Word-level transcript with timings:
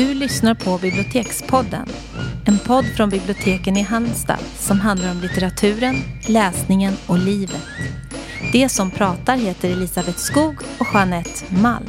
Du 0.00 0.14
lyssnar 0.14 0.54
på 0.54 0.78
Bibliotekspodden. 0.78 1.86
En 2.46 2.58
podd 2.58 2.84
från 2.96 3.10
biblioteken 3.10 3.76
i 3.76 3.82
Halmstad 3.82 4.38
som 4.58 4.80
handlar 4.80 5.10
om 5.10 5.20
litteraturen, 5.20 5.96
läsningen 6.28 6.94
och 7.06 7.18
livet. 7.18 7.66
Det 8.52 8.68
som 8.68 8.90
pratar 8.90 9.36
heter 9.36 9.70
Elisabeth 9.70 10.18
Skog 10.18 10.56
och 10.78 10.86
Jeanette 10.94 11.54
Malm. 11.62 11.86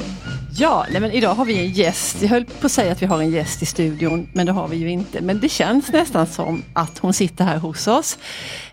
Ja, 0.54 0.86
nej 0.92 1.02
men 1.02 1.12
idag 1.12 1.34
har 1.34 1.46
vi 1.46 1.60
en 1.60 1.72
gäst. 1.72 2.22
Jag 2.22 2.30
höll 2.30 2.46
på 2.46 2.66
att 2.66 2.72
säga 2.72 2.92
att 2.92 3.02
vi 3.02 3.06
har 3.06 3.22
en 3.22 3.32
gäst 3.32 3.62
i 3.62 3.66
studion, 3.66 4.30
men 4.34 4.46
det 4.46 4.52
har 4.52 4.68
vi 4.68 4.78
ju 4.78 4.92
inte. 4.92 5.22
Men 5.22 5.40
det 5.40 5.50
känns 5.50 5.92
nästan 5.92 6.28
som 6.28 6.64
att 6.74 6.98
hon 6.98 7.14
sitter 7.14 7.46
här 7.46 7.58
hos 7.58 7.88
oss. 7.88 8.18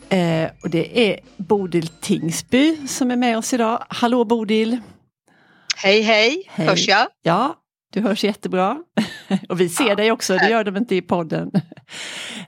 Eh, 0.09 0.49
och 0.63 0.71
det 0.71 1.09
är 1.09 1.21
Bodil 1.37 1.89
Tingsby 1.89 2.89
som 2.89 3.11
är 3.11 3.17
med 3.17 3.39
oss 3.39 3.53
idag. 3.53 3.85
Hallå 3.89 4.25
Bodil! 4.25 4.81
Hej 5.77 6.03
hej, 6.03 6.43
hej. 6.49 6.67
hörs 6.67 6.89
jag? 6.89 7.07
Ja, 7.23 7.57
du 7.91 8.01
hörs 8.01 8.25
jättebra. 8.25 8.79
Och 9.49 9.61
vi 9.61 9.69
ser 9.69 9.89
ja, 9.89 9.95
dig 9.95 10.13
också, 10.13 10.37
det 10.37 10.51
gör 10.51 10.65
de 10.65 10.77
inte 10.77 10.95
i 10.95 11.03
podden. 11.03 11.51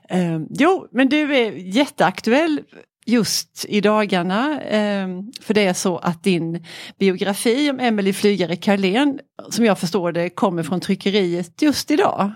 Um, 0.09 0.47
jo, 0.59 0.87
men 0.91 1.09
du 1.09 1.35
är 1.35 1.51
jätteaktuell 1.51 2.61
just 3.05 3.65
i 3.69 3.81
dagarna. 3.81 4.61
Um, 5.03 5.31
för 5.41 5.53
det 5.53 5.65
är 5.65 5.73
så 5.73 5.97
att 5.97 6.23
din 6.23 6.65
biografi 6.99 7.71
om 7.71 7.79
Emelie 7.79 8.13
Flygare 8.13 8.55
Carlén, 8.55 9.19
som 9.49 9.65
jag 9.65 9.79
förstår 9.79 10.11
det, 10.11 10.29
kommer 10.29 10.63
från 10.63 10.79
tryckeriet 10.79 11.61
just 11.61 11.91
idag. 11.91 12.31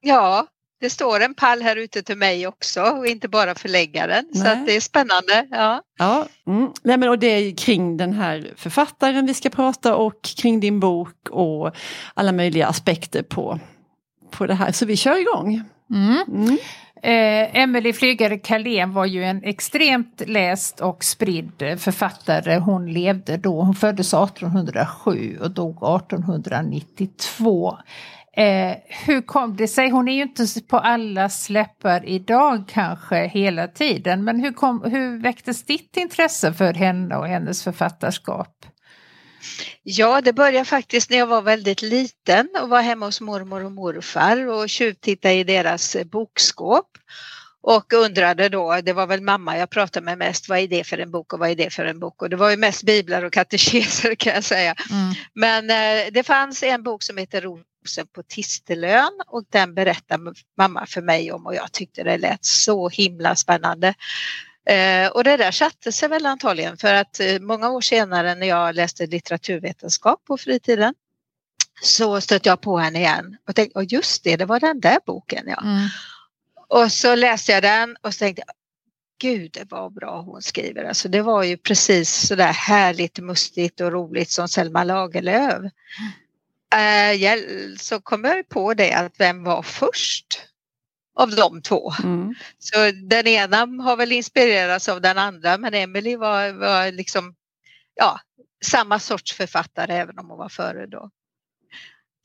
Ja, 0.00 0.46
det 0.84 0.90
står 0.90 1.20
en 1.20 1.34
pall 1.34 1.62
här 1.62 1.76
ute 1.76 2.02
till 2.02 2.18
mig 2.18 2.46
också 2.46 2.82
och 2.82 3.06
inte 3.06 3.28
bara 3.28 3.54
förläggaren. 3.54 4.24
Nej. 4.32 4.42
Så 4.42 4.48
att 4.48 4.66
det 4.66 4.76
är 4.76 4.80
spännande. 4.80 5.46
Ja. 5.50 5.82
Ja, 5.98 6.26
mm. 6.46 6.70
Nej, 6.82 6.96
men 6.96 7.08
och 7.08 7.18
det 7.18 7.26
är 7.26 7.56
kring 7.56 7.96
den 7.96 8.12
här 8.12 8.52
författaren 8.56 9.26
vi 9.26 9.34
ska 9.34 9.50
prata 9.50 9.96
och 9.96 10.22
kring 10.22 10.60
din 10.60 10.80
bok 10.80 11.28
och 11.30 11.70
alla 12.14 12.32
möjliga 12.32 12.66
aspekter 12.66 13.22
på, 13.22 13.60
på 14.30 14.46
det 14.46 14.54
här. 14.54 14.72
Så 14.72 14.86
vi 14.86 14.96
kör 14.96 15.20
igång. 15.20 15.62
Mm. 15.90 16.24
Mm. 16.28 16.58
Eh, 17.02 17.62
Emelie 17.62 17.92
Flygare 17.92 18.38
Carlén 18.38 18.92
var 18.92 19.06
ju 19.06 19.24
en 19.24 19.44
extremt 19.44 20.22
läst 20.26 20.80
och 20.80 21.04
spridd 21.04 21.78
författare. 21.78 22.58
Hon 22.58 22.92
levde 22.92 23.36
då, 23.36 23.62
hon 23.62 23.74
föddes 23.74 24.14
1807 24.14 25.38
och 25.42 25.50
dog 25.50 25.76
1892. 25.76 27.78
Eh, 28.36 28.76
hur 29.06 29.22
kom 29.22 29.56
det 29.56 29.68
sig? 29.68 29.90
Hon 29.90 30.08
är 30.08 30.14
ju 30.14 30.22
inte 30.22 30.46
på 30.68 30.78
alla 30.78 31.28
släppar 31.28 32.08
idag 32.08 32.64
kanske 32.68 33.26
hela 33.26 33.68
tiden, 33.68 34.24
men 34.24 34.40
hur, 34.40 34.52
kom, 34.52 34.82
hur 34.84 35.22
väcktes 35.22 35.64
ditt 35.64 35.96
intresse 35.96 36.52
för 36.52 36.74
henne 36.74 37.16
och 37.16 37.26
hennes 37.26 37.64
författarskap? 37.64 38.66
Ja, 39.82 40.20
det 40.20 40.32
började 40.32 40.64
faktiskt 40.64 41.10
när 41.10 41.18
jag 41.18 41.26
var 41.26 41.42
väldigt 41.42 41.82
liten 41.82 42.48
och 42.62 42.68
var 42.68 42.82
hemma 42.82 43.06
hos 43.06 43.20
mormor 43.20 43.64
och 43.64 43.72
morfar 43.72 44.48
och 44.48 44.68
tjuvtittade 44.68 45.34
i 45.34 45.44
deras 45.44 45.96
bokskåp 46.04 46.88
och 47.62 47.92
undrade 47.92 48.48
då, 48.48 48.80
det 48.82 48.92
var 48.92 49.06
väl 49.06 49.20
mamma 49.20 49.58
jag 49.58 49.70
pratade 49.70 50.04
med 50.04 50.18
mest, 50.18 50.48
vad 50.48 50.58
är 50.58 50.68
det 50.68 50.84
för 50.84 50.98
en 50.98 51.10
bok 51.10 51.32
och 51.32 51.38
vad 51.38 51.50
är 51.50 51.54
det 51.54 51.72
för 51.72 51.84
en 51.84 51.98
bok? 51.98 52.22
Och 52.22 52.30
det 52.30 52.36
var 52.36 52.50
ju 52.50 52.56
mest 52.56 52.82
biblar 52.82 53.24
och 53.24 53.32
katekeser 53.32 54.14
kan 54.14 54.34
jag 54.34 54.44
säga. 54.44 54.74
Mm. 54.90 55.14
Men 55.34 55.70
eh, 55.70 56.12
det 56.12 56.22
fanns 56.22 56.62
en 56.62 56.82
bok 56.82 57.02
som 57.02 57.18
heter 57.18 57.46
Rosen 57.84 58.06
på 58.06 58.22
Tistelön 58.22 59.20
och 59.26 59.44
den 59.50 59.74
berättade 59.74 60.32
mamma 60.56 60.86
för 60.86 61.02
mig 61.02 61.32
om 61.32 61.46
och 61.46 61.54
jag 61.54 61.72
tyckte 61.72 62.02
det 62.02 62.18
lät 62.18 62.44
så 62.44 62.88
himla 62.88 63.36
spännande. 63.36 63.94
Eh, 64.66 65.08
och 65.08 65.24
det 65.24 65.36
där 65.36 65.50
satte 65.50 65.92
sig 65.92 66.08
väl 66.08 66.26
antagligen 66.26 66.76
för 66.76 66.94
att 66.94 67.20
eh, 67.20 67.40
många 67.40 67.70
år 67.70 67.80
senare 67.80 68.34
när 68.34 68.46
jag 68.46 68.74
läste 68.74 69.06
litteraturvetenskap 69.06 70.24
på 70.24 70.36
fritiden 70.36 70.94
så 71.82 72.20
stötte 72.20 72.48
jag 72.48 72.60
på 72.60 72.78
henne 72.78 72.98
igen 72.98 73.36
och 73.48 73.54
tänkte, 73.54 73.78
oh, 73.78 73.84
just 73.88 74.24
det, 74.24 74.36
det 74.36 74.44
var 74.44 74.60
den 74.60 74.80
där 74.80 74.98
boken 75.06 75.44
ja. 75.46 75.62
Mm. 75.62 75.88
Och 76.68 76.92
så 76.92 77.14
läste 77.14 77.52
jag 77.52 77.62
den 77.62 77.96
och 78.02 78.14
så 78.14 78.18
tänkte 78.18 78.42
gud 79.20 79.58
vad 79.70 79.92
bra 79.92 80.20
hon 80.20 80.42
skriver. 80.42 80.84
Alltså 80.84 81.08
det 81.08 81.22
var 81.22 81.42
ju 81.42 81.56
precis 81.56 82.26
sådär 82.26 82.52
härligt, 82.52 83.18
mustigt 83.18 83.80
och 83.80 83.92
roligt 83.92 84.30
som 84.30 84.48
Selma 84.48 84.84
Lagerlöf. 84.84 85.72
Mm. 86.74 87.76
så 87.76 88.00
kom 88.00 88.24
jag 88.24 88.48
på 88.48 88.74
det 88.74 88.92
att 88.92 89.20
vem 89.20 89.44
var 89.44 89.62
först 89.62 90.26
av 91.16 91.30
de 91.30 91.62
två? 91.62 91.92
Mm. 92.02 92.34
Så 92.58 92.90
den 92.90 93.26
ena 93.26 93.56
har 93.82 93.96
väl 93.96 94.12
inspirerats 94.12 94.88
av 94.88 95.00
den 95.00 95.18
andra 95.18 95.58
men 95.58 95.74
Emily 95.74 96.16
var, 96.16 96.52
var 96.52 96.92
liksom 96.92 97.34
ja, 97.94 98.20
samma 98.64 98.98
sorts 98.98 99.32
författare 99.32 99.94
även 99.94 100.18
om 100.18 100.30
hon 100.30 100.38
var 100.38 100.48
före 100.48 100.86
då. 100.86 101.10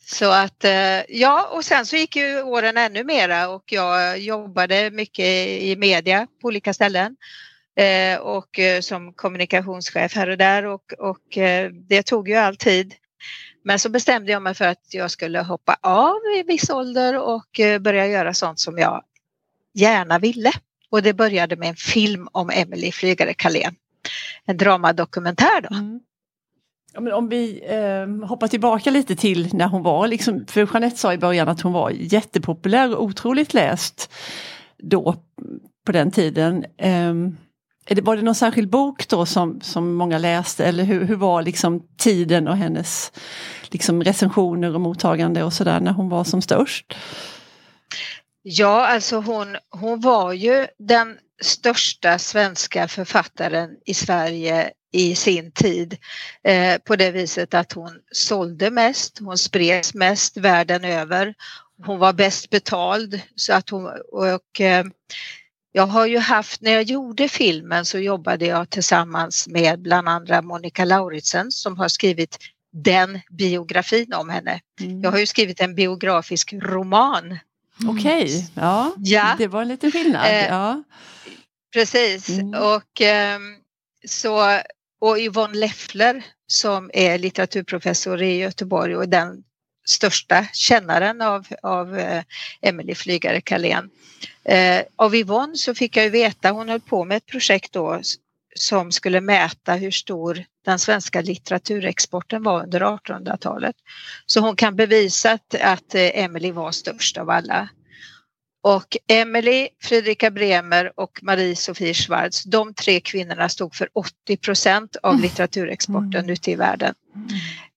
Så 0.06 0.32
att 0.32 0.64
eh, 0.64 1.02
ja, 1.10 1.50
och 1.52 1.66
sen 1.66 1.86
så 1.86 1.96
gick 1.96 2.16
ju 2.16 2.42
åren 2.42 2.78
ännu 2.78 3.04
mera 3.04 3.50
och 3.50 3.64
jag 3.66 4.20
jobbade 4.20 4.92
mycket 4.92 5.26
i 5.62 5.76
media 5.76 6.28
på 6.42 6.48
olika 6.48 6.74
ställen 6.74 7.16
eh, 7.80 8.20
och 8.20 8.60
eh, 8.60 8.82
som 8.82 9.14
kommunikationschef 9.14 10.16
här 10.16 10.30
och 10.30 10.38
där 10.38 10.66
och, 10.66 10.94
och 10.98 11.38
det 11.88 12.04
tog 12.04 12.30
ju 12.30 12.36
all 12.36 12.56
tid. 12.56 12.96
Men 13.70 13.80
så 13.80 13.90
bestämde 13.90 14.32
jag 14.32 14.42
mig 14.42 14.54
för 14.54 14.66
att 14.66 14.94
jag 14.94 15.12
skulle 15.12 15.40
hoppa 15.40 15.78
av 15.82 16.20
i 16.38 16.44
viss 16.44 16.70
ålder 16.70 17.18
och 17.18 17.60
eh, 17.60 17.80
börja 17.80 18.08
göra 18.08 18.34
sånt 18.34 18.60
som 18.60 18.78
jag 18.78 19.04
gärna 19.74 20.20
ville. 20.20 20.52
Och 20.90 21.02
det 21.02 21.14
började 21.14 21.56
med 21.56 21.70
en 21.70 21.76
film 21.76 22.28
om 22.32 22.50
Emily 22.50 22.92
Flygare 22.92 23.34
Carlén. 23.34 23.76
En 24.46 24.58
dramadokumentär 24.58 25.62
då. 25.62 25.76
Mm. 25.76 26.00
Ja, 26.94 27.16
om 27.16 27.30
vi 27.30 27.62
eh, 27.66 28.28
hoppar 28.28 28.48
tillbaka 28.48 28.92
lite 28.92 29.16
till 29.16 29.54
när 29.54 29.68
hon 29.68 29.84
var, 29.84 30.08
liksom, 30.08 30.46
för 30.48 30.70
Jeanette 30.74 30.98
sa 30.98 31.14
i 31.14 31.18
början 31.18 31.50
att 31.50 31.62
hon 31.62 31.74
var 31.74 31.90
jättepopulär 31.90 32.96
och 32.96 33.04
otroligt 33.04 33.54
läst 33.54 34.14
då 34.78 35.16
på 35.86 35.92
den 35.92 36.12
tiden. 36.12 36.66
Eh, 36.78 37.14
var 38.04 38.16
det 38.16 38.22
någon 38.22 38.36
särskild 38.36 38.70
bok 38.70 39.08
då 39.08 39.26
som, 39.26 39.62
som 39.62 39.94
många 39.94 40.18
läste 40.18 40.66
eller 40.66 40.84
hur, 40.84 41.06
hur 41.06 41.16
var 41.16 41.42
liksom 41.42 41.84
tiden 41.98 42.48
och 42.48 42.58
hennes 42.58 43.12
liksom 43.74 44.04
recensioner 44.04 44.76
och 44.76 44.82
mottagande 44.82 45.44
och 45.44 45.54
sådär 45.54 45.80
när 45.80 45.92
hon 45.92 46.10
var 46.10 46.24
som 46.24 46.42
störst? 46.42 46.96
Ja, 48.42 48.88
alltså 48.88 49.20
hon, 49.20 49.58
hon 49.70 50.00
var 50.00 50.34
ju 50.34 50.68
den 50.78 51.18
största 51.42 52.20
svenska 52.20 52.88
författaren 52.88 53.70
i 53.86 53.94
Sverige 53.94 54.72
i 54.92 55.16
sin 55.16 55.52
tid 55.52 55.98
eh, 56.44 56.78
på 56.78 56.96
det 56.96 57.12
viset 57.12 57.54
att 57.54 57.74
hon 57.74 58.00
sålde 58.12 58.72
mest, 58.72 59.20
hon 59.20 59.38
spreds 59.38 59.94
mest 59.94 60.38
världen 60.38 60.84
över. 60.84 61.34
Hon 61.86 62.00
var 62.00 62.14
bäst 62.14 62.50
betald 62.50 63.22
så 63.36 63.54
att 63.54 63.70
hon 63.70 63.92
och 64.12 64.62
eh, 64.62 64.86
jag 65.72 65.88
har 65.88 66.06
ju 66.06 66.18
haft, 66.18 66.62
när 66.62 66.72
jag 66.72 66.84
gjorde 66.84 67.30
filmen 67.30 67.86
så 67.86 68.00
jobbade 68.00 68.46
jag 68.46 68.70
tillsammans 68.70 69.48
med 69.48 69.82
bland 69.82 70.10
andra 70.10 70.42
Monica 70.42 70.86
Lauritsen 70.86 71.52
som 71.52 71.78
har 71.78 71.88
skrivit 71.88 72.38
den 72.72 73.20
biografin 73.30 74.14
om 74.14 74.30
henne. 74.30 74.62
Mm. 74.80 75.02
Jag 75.02 75.12
har 75.12 75.20
ju 75.20 75.26
skrivit 75.26 75.62
en 75.62 75.76
biografisk 75.76 76.54
roman. 76.54 77.40
Okej, 77.88 78.24
okay. 78.24 78.44
ja, 78.54 78.94
ja, 78.98 79.36
det 79.38 79.48
var 79.48 79.66
lite 79.66 79.92
skillnad. 79.92 80.26
Eh, 80.26 80.48
ja. 80.48 80.84
Precis 81.74 82.30
mm. 82.30 82.54
och 82.54 83.02
eh, 83.02 83.40
så 84.06 84.60
och 85.02 85.18
Yvonne 85.18 85.58
Leffler 85.58 86.26
som 86.48 86.92
är 86.94 87.18
litteraturprofessor 87.18 88.22
i 88.22 88.38
Göteborg 88.38 88.96
och 88.96 89.10
den 89.10 89.44
största 89.88 90.48
kännaren 90.54 91.22
av, 91.22 91.48
av 91.64 91.98
eh, 91.98 92.24
Emelie 92.62 92.96
Flygare 92.96 93.42
Carlén. 93.42 93.90
Eh, 94.44 94.82
av 94.96 95.16
Yvonne 95.16 95.56
så 95.56 95.76
fick 95.76 95.98
jag 95.98 96.04
ju 96.04 96.10
veta, 96.10 96.52
hon 96.52 96.70
höll 96.70 96.80
på 96.80 97.06
med 97.06 97.18
ett 97.18 97.26
projekt 97.26 97.72
då 97.72 98.02
som 98.62 98.92
skulle 98.92 99.22
mäta 99.22 99.74
hur 99.74 99.92
stor 99.92 100.44
den 100.66 100.80
svenska 100.80 101.22
litteraturexporten 101.22 102.44
var 102.44 102.64
under 102.64 102.82
1800-talet. 102.82 103.76
Så 104.26 104.40
hon 104.40 104.56
kan 104.56 104.76
bevisa 104.76 105.32
att, 105.32 105.56
att 105.62 105.96
eh, 105.96 106.24
Emelie 106.24 106.52
var 106.52 106.72
störst 106.72 107.18
av 107.18 107.30
alla. 107.30 107.70
Och 108.62 108.98
Emily, 109.08 109.68
Fredrika 109.84 110.32
Bremer 110.32 110.92
och 110.96 111.20
Marie-Sofie 111.22 111.94
Schwarz, 111.94 112.44
de 112.44 112.74
tre 112.74 113.00
kvinnorna 113.00 113.50
stod 113.50 113.76
för 113.76 113.90
80 113.94 114.38
procent 114.38 114.96
av 115.04 115.12
mm. 115.12 115.22
litteraturexporten 115.22 116.16
mm. 116.16 116.30
ute 116.30 116.52
i 116.52 116.56
världen. 116.56 116.96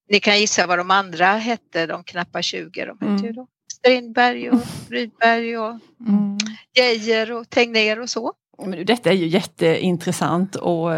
Ni 0.08 0.20
kan 0.20 0.40
gissa 0.40 0.66
vad 0.66 0.78
de 0.78 0.90
andra 0.90 1.26
hette, 1.26 1.86
de 1.86 2.04
knappa 2.04 2.42
20. 2.42 2.84
De 2.84 2.98
hette 3.00 3.28
mm. 3.28 3.46
Strindberg 3.72 4.50
och 4.50 4.60
Rydberg 4.90 5.58
och 5.58 5.78
mm. 6.08 6.38
Geijer 6.74 7.32
och 7.32 7.50
Tegnér 7.50 8.00
och 8.00 8.10
så. 8.10 8.32
Men 8.66 8.86
detta 8.86 9.10
är 9.10 9.14
ju 9.14 9.26
jätteintressant 9.26 10.56
och, 10.56 10.90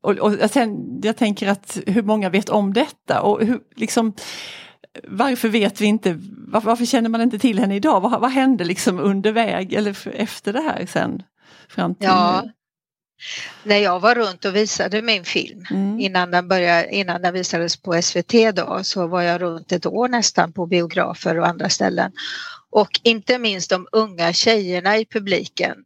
och, 0.00 0.18
och 0.18 0.50
sen, 0.50 1.00
jag 1.02 1.16
tänker 1.16 1.48
att 1.48 1.78
hur 1.86 2.02
många 2.02 2.30
vet 2.30 2.48
om 2.48 2.72
detta 2.72 3.22
och 3.22 3.46
hur, 3.46 3.60
liksom, 3.76 4.12
varför 5.08 5.48
vet 5.48 5.80
vi 5.80 5.86
inte, 5.86 6.20
varför, 6.48 6.66
varför, 6.66 6.84
känner 6.84 7.08
man 7.08 7.20
inte 7.20 7.38
till 7.38 7.58
henne 7.58 7.76
idag? 7.76 8.00
Vad, 8.00 8.20
vad 8.20 8.30
hände 8.30 8.64
liksom 8.64 9.00
under 9.00 9.32
väg 9.32 9.72
eller 9.72 10.08
efter 10.08 10.52
det 10.52 10.60
här 10.60 10.86
sen? 10.86 11.22
Fram 11.68 11.94
till 11.94 12.06
ja. 12.06 12.44
När 13.62 13.76
jag 13.76 14.00
var 14.00 14.14
runt 14.14 14.44
och 14.44 14.56
visade 14.56 15.02
min 15.02 15.24
film 15.24 15.64
Mm. 15.70 16.00
innan, 16.00 16.30
den 16.30 16.48
började, 16.48 16.94
innan 16.94 17.22
den 17.22 17.34
visades 17.34 17.76
på 17.76 18.02
SVT 18.02 18.32
då 18.54 18.80
så 18.82 19.06
var 19.06 19.22
jag 19.22 19.42
runt 19.42 19.72
ett 19.72 19.86
år 19.86 20.08
nästan 20.08 20.52
på 20.52 20.66
biografer 20.66 21.38
och 21.38 21.46
andra 21.46 21.68
ställen. 21.68 22.12
Och 22.70 23.00
inte 23.02 23.38
minst 23.38 23.70
de 23.70 23.86
unga 23.92 24.32
tjejerna 24.32 24.98
i 24.98 25.06
publiken 25.06 25.76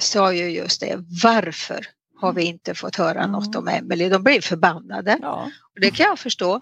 sa 0.00 0.32
ju 0.32 0.50
just 0.50 0.80
det, 0.80 0.98
varför 1.22 1.86
har 2.20 2.32
vi 2.32 2.44
inte 2.44 2.74
fått 2.74 2.96
höra 2.96 3.18
Mm. 3.18 3.30
något 3.32 3.56
om 3.56 3.68
Emelie? 3.68 4.08
De 4.08 4.22
blev 4.22 4.40
förbannade. 4.40 5.18
Ja. 5.22 5.50
Och 5.74 5.80
Det 5.80 5.90
kan 5.90 6.06
jag 6.06 6.18
förstå. 6.18 6.54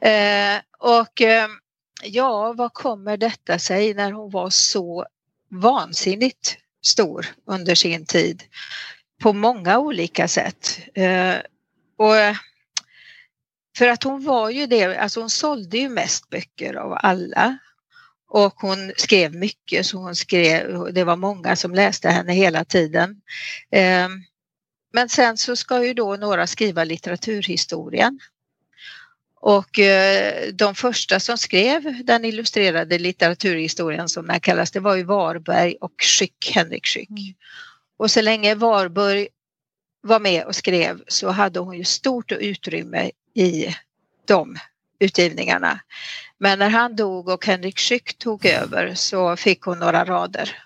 Eh, 0.00 0.60
och 0.78 1.20
eh, 1.22 1.48
ja, 2.02 2.52
vad 2.52 2.72
kommer 2.72 3.16
detta 3.16 3.58
sig 3.58 3.94
när 3.94 4.12
hon 4.12 4.30
var 4.30 4.50
så 4.50 5.06
vansinnigt 5.50 6.56
stor 6.84 7.26
under 7.46 7.74
sin 7.74 8.06
tid 8.06 8.42
på 9.22 9.32
många 9.32 9.78
olika 9.78 10.28
sätt. 10.28 10.78
Eh, 10.94 11.36
och 11.96 12.36
för 13.78 13.88
att 13.88 14.02
hon 14.02 14.24
var 14.24 14.50
ju 14.50 14.66
det, 14.66 14.96
alltså 14.96 15.20
hon 15.20 15.30
sålde 15.30 15.78
ju 15.78 15.88
mest 15.88 16.30
böcker 16.30 16.74
av 16.74 16.98
alla. 17.00 17.58
Och 18.34 18.54
hon 18.60 18.92
skrev 18.96 19.34
mycket 19.34 19.86
så 19.86 19.98
hon 19.98 20.16
skrev, 20.16 20.92
det 20.92 21.04
var 21.04 21.16
många 21.16 21.56
som 21.56 21.74
läste 21.74 22.08
henne 22.08 22.32
hela 22.32 22.64
tiden. 22.64 23.20
Eh, 23.70 24.08
men 24.92 25.08
sen 25.08 25.36
så 25.36 25.56
ska 25.56 25.84
ju 25.84 25.94
då 25.94 26.16
några 26.16 26.46
skriva 26.46 26.84
litteraturhistorien. 26.84 28.20
Och 29.40 29.78
eh, 29.78 30.52
de 30.52 30.74
första 30.74 31.20
som 31.20 31.38
skrev 31.38 32.04
den 32.04 32.24
illustrerade 32.24 32.98
litteraturhistorien 32.98 34.08
som 34.08 34.26
den 34.26 34.40
kallas, 34.40 34.70
det 34.70 34.80
var 34.80 34.96
ju 34.96 35.02
Varberg 35.02 35.76
och 35.80 35.94
Schyck, 36.02 36.52
Henrik 36.54 36.86
Schyck. 36.86 37.10
Mm. 37.10 37.34
Och 37.96 38.10
så 38.10 38.20
länge 38.20 38.54
Varberg 38.54 39.28
var 40.02 40.20
med 40.20 40.44
och 40.44 40.56
skrev 40.56 41.02
så 41.08 41.28
hade 41.28 41.60
hon 41.60 41.78
ju 41.78 41.84
stort 41.84 42.32
utrymme 42.32 43.10
i 43.34 43.74
de 44.26 44.56
utgivningarna. 45.02 45.80
Men 46.38 46.58
när 46.58 46.70
han 46.70 46.96
dog 46.96 47.28
och 47.28 47.46
Henrik 47.46 47.78
Schyck 47.78 48.18
tog 48.18 48.46
över 48.46 48.94
så 48.94 49.36
fick 49.36 49.62
hon 49.62 49.78
några 49.78 50.04
rader. 50.04 50.56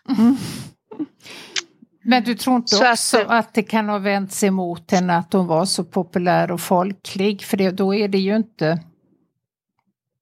Men 2.05 2.25
du 2.25 2.35
tror 2.35 2.57
inte 2.57 2.77
Så 2.77 2.85
att- 2.85 2.93
också 2.93 3.19
att, 3.29 3.55
det 3.55 3.63
kan 3.63 3.89
ha 3.89 3.99
vänt 3.99 4.33
sig 4.33 4.51
mot 4.51 4.91
henne 4.91 5.17
att 5.17 5.33
hon 5.33 5.47
var 5.47 5.65
så 5.65 5.85
populär 5.85 6.51
och 6.51 6.61
folklig? 6.61 7.43
För 7.43 7.57
det, 7.57 7.71
då 7.71 7.95
är 7.95 8.09
det 8.09 8.19
ju 8.19 8.37
inte... 8.37 8.83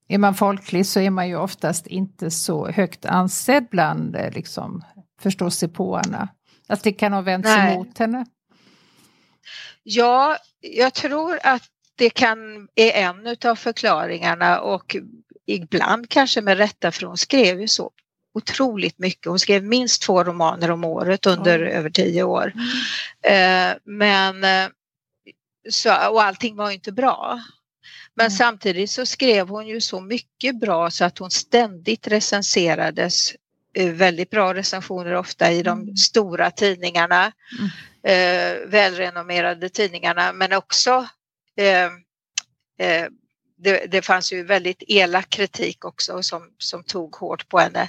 Är 0.08 0.18
man 0.18 0.34
folklig 0.34 0.86
så 0.86 1.00
är 1.00 1.10
man 1.10 1.28
ju 1.28 1.36
oftast 1.36 1.86
inte 1.86 2.30
så 2.30 2.68
högt 2.68 3.04
ansedd 3.04 3.66
bland 3.70 4.16
eh, 4.16 4.30
liksom, 4.32 4.84
förståsigpåarna. 5.20 6.28
Att 6.68 6.82
det 6.82 6.92
kan 6.92 7.12
ha 7.12 7.20
vänt 7.20 7.46
sig 7.46 7.56
Nej. 7.56 7.76
mot 7.76 7.98
henne? 7.98 8.26
Ja, 9.82 10.36
jag 10.60 10.94
tror 10.94 11.38
att 11.42 11.62
det 11.96 12.10
kan 12.10 12.68
är 12.74 12.90
en 12.92 13.36
av 13.44 13.54
förklaringarna 13.56 14.60
och 14.60 14.96
ibland 15.46 16.08
kanske 16.08 16.40
med 16.40 16.56
rätta 16.58 16.92
för 16.92 17.06
hon 17.06 17.16
skrev 17.18 17.60
ju 17.60 17.68
så 17.68 17.90
otroligt 18.34 18.98
mycket. 18.98 19.26
Hon 19.26 19.38
skrev 19.38 19.64
minst 19.64 20.02
två 20.02 20.24
romaner 20.24 20.70
om 20.70 20.84
året 20.84 21.26
under 21.26 21.62
Oj. 21.64 21.70
över 21.70 21.90
tio 21.90 22.22
år. 22.22 22.52
Eh, 23.22 23.72
men 23.84 24.44
eh, 24.44 24.68
så, 25.70 25.90
och 26.10 26.22
allting 26.22 26.56
var 26.56 26.70
inte 26.70 26.92
bra. 26.92 27.40
Men 28.14 28.26
Mm. 28.26 28.36
samtidigt 28.36 28.90
så 28.90 29.06
skrev 29.06 29.48
hon 29.48 29.66
ju 29.66 29.80
så 29.80 30.00
mycket 30.00 30.60
bra 30.60 30.90
så 30.90 31.04
att 31.04 31.18
hon 31.18 31.30
ständigt 31.30 32.06
recenserades. 32.08 33.32
eh, 33.74 33.90
Väldigt 33.90 34.30
bra 34.30 34.54
recensioner 34.54 35.14
ofta 35.14 35.50
i 35.52 35.62
de 35.62 35.80
Mm. 35.82 35.96
stora 35.96 36.50
tidningarna. 36.50 37.32
Eh, 38.02 38.56
välrenommerade 38.66 39.68
tidningarna 39.68 40.32
men 40.32 40.52
också 40.52 41.06
det, 43.64 43.86
det 43.86 44.02
fanns 44.02 44.32
ju 44.32 44.44
väldigt 44.44 44.82
elak 44.88 45.30
kritik 45.30 45.84
också 45.84 46.22
som, 46.22 46.50
som 46.58 46.84
tog 46.84 47.14
hårt 47.14 47.48
på 47.48 47.58
henne. 47.58 47.88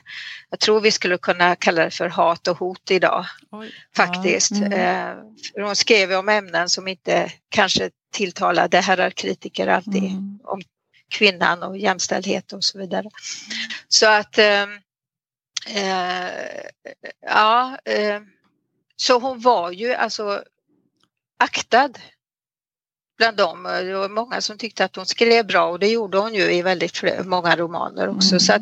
Jag 0.50 0.60
tror 0.60 0.82
vi 0.82 0.92
skulle 0.92 1.18
kunna 1.18 1.56
kalla 1.56 1.84
det 1.84 1.92
för 1.92 2.10
hat 2.10 2.48
och 2.48 2.58
hot 2.58 2.92
idag 2.92 3.26
Oj. 3.52 3.72
faktiskt. 3.96 4.52
Ja, 4.52 4.66
mm. 4.66 5.18
Eh, 5.58 5.66
hon 5.66 5.76
skrev 5.76 6.12
om 6.12 6.30
ämnen 6.30 6.70
som 6.70 6.88
inte 6.88 7.32
kanske 7.50 7.90
tilltalade 8.14 8.80
herrarkritiker 8.80 9.68
alltid. 9.68 10.04
Mm. 10.04 10.40
Om 10.44 10.62
kvinnan 11.10 11.64
och 11.64 11.78
jämställdhet 11.78 12.54
och 12.54 12.64
så 12.64 12.80
vidare. 12.80 13.10
Så 13.88 14.10
att 14.10 14.38
eh, 14.38 14.64
eh, 15.68 16.30
ja, 17.22 17.78
eh, 17.86 18.22
så 18.96 19.20
hon 19.20 19.42
var 19.42 19.72
ju 19.72 19.94
alltså 19.94 20.44
aktad 21.40 21.90
bland 23.18 23.38
dem. 23.38 23.64
Det 23.64 23.94
var 23.94 24.10
många 24.10 24.42
som 24.42 24.58
tyckte 24.58 24.86
att 24.86 24.96
hon 24.96 25.06
skrev 25.06 25.46
bra 25.46 25.66
och 25.66 25.80
det 25.80 25.88
gjorde 25.88 26.18
hon 26.18 26.34
ju 26.34 26.54
i 26.54 26.62
väldigt 26.62 27.04
många 27.26 27.56
romaner 27.56 28.10
också. 28.10 28.32
Mm. 28.32 28.40
Så 28.40 28.54
att, 28.54 28.62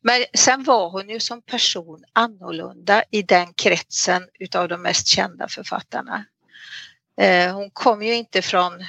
men 0.00 0.24
sen 0.34 0.64
var 0.64 0.90
hon 0.90 1.08
ju 1.08 1.20
som 1.20 1.42
person 1.42 2.04
annorlunda 2.12 3.02
i 3.10 3.22
den 3.22 3.52
kretsen 3.52 4.28
utav 4.38 4.68
de 4.68 4.82
mest 4.82 5.06
kända 5.06 5.48
författarna. 5.48 6.24
Eh, 7.20 7.54
hon 7.54 7.70
kom 7.70 8.02
ju 8.02 8.14
inte 8.14 8.42
från 8.42 8.84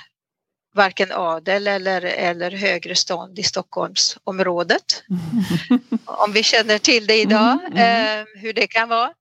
varken 0.75 1.12
adel 1.12 1.68
eller, 1.68 2.01
eller 2.01 2.51
högre 2.51 2.95
stånd 2.95 3.39
i 3.39 3.44
Stockholmsområdet. 3.44 5.04
Om 6.06 6.31
vi 6.31 6.44
känner 6.44 6.78
till 6.78 7.07
det 7.07 7.22
idag, 7.22 7.60
Mm, 7.66 7.78
mm. 7.78 8.19
eh, 8.19 8.25
hur 8.42 8.54
det 8.54 8.68
kan 8.68 8.89
vara. 8.89 9.12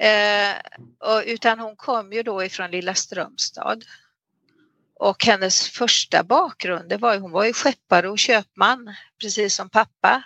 Eh, 0.00 0.54
utan 1.24 1.60
hon 1.60 1.76
kom 1.76 2.12
ju 2.12 2.22
då 2.22 2.44
ifrån 2.44 2.70
lilla 2.70 2.94
Strömstad. 2.94 3.84
Och 4.98 5.24
hennes 5.24 5.68
första 5.68 6.22
bakgrund, 6.22 6.88
det 6.88 6.96
var 6.96 7.14
ju, 7.14 7.20
hon 7.20 7.30
var 7.30 7.44
ju 7.44 7.52
skeppare 7.52 8.08
och 8.08 8.18
köpman, 8.18 8.94
precis 9.20 9.54
som 9.54 9.68
pappa. 9.70 10.22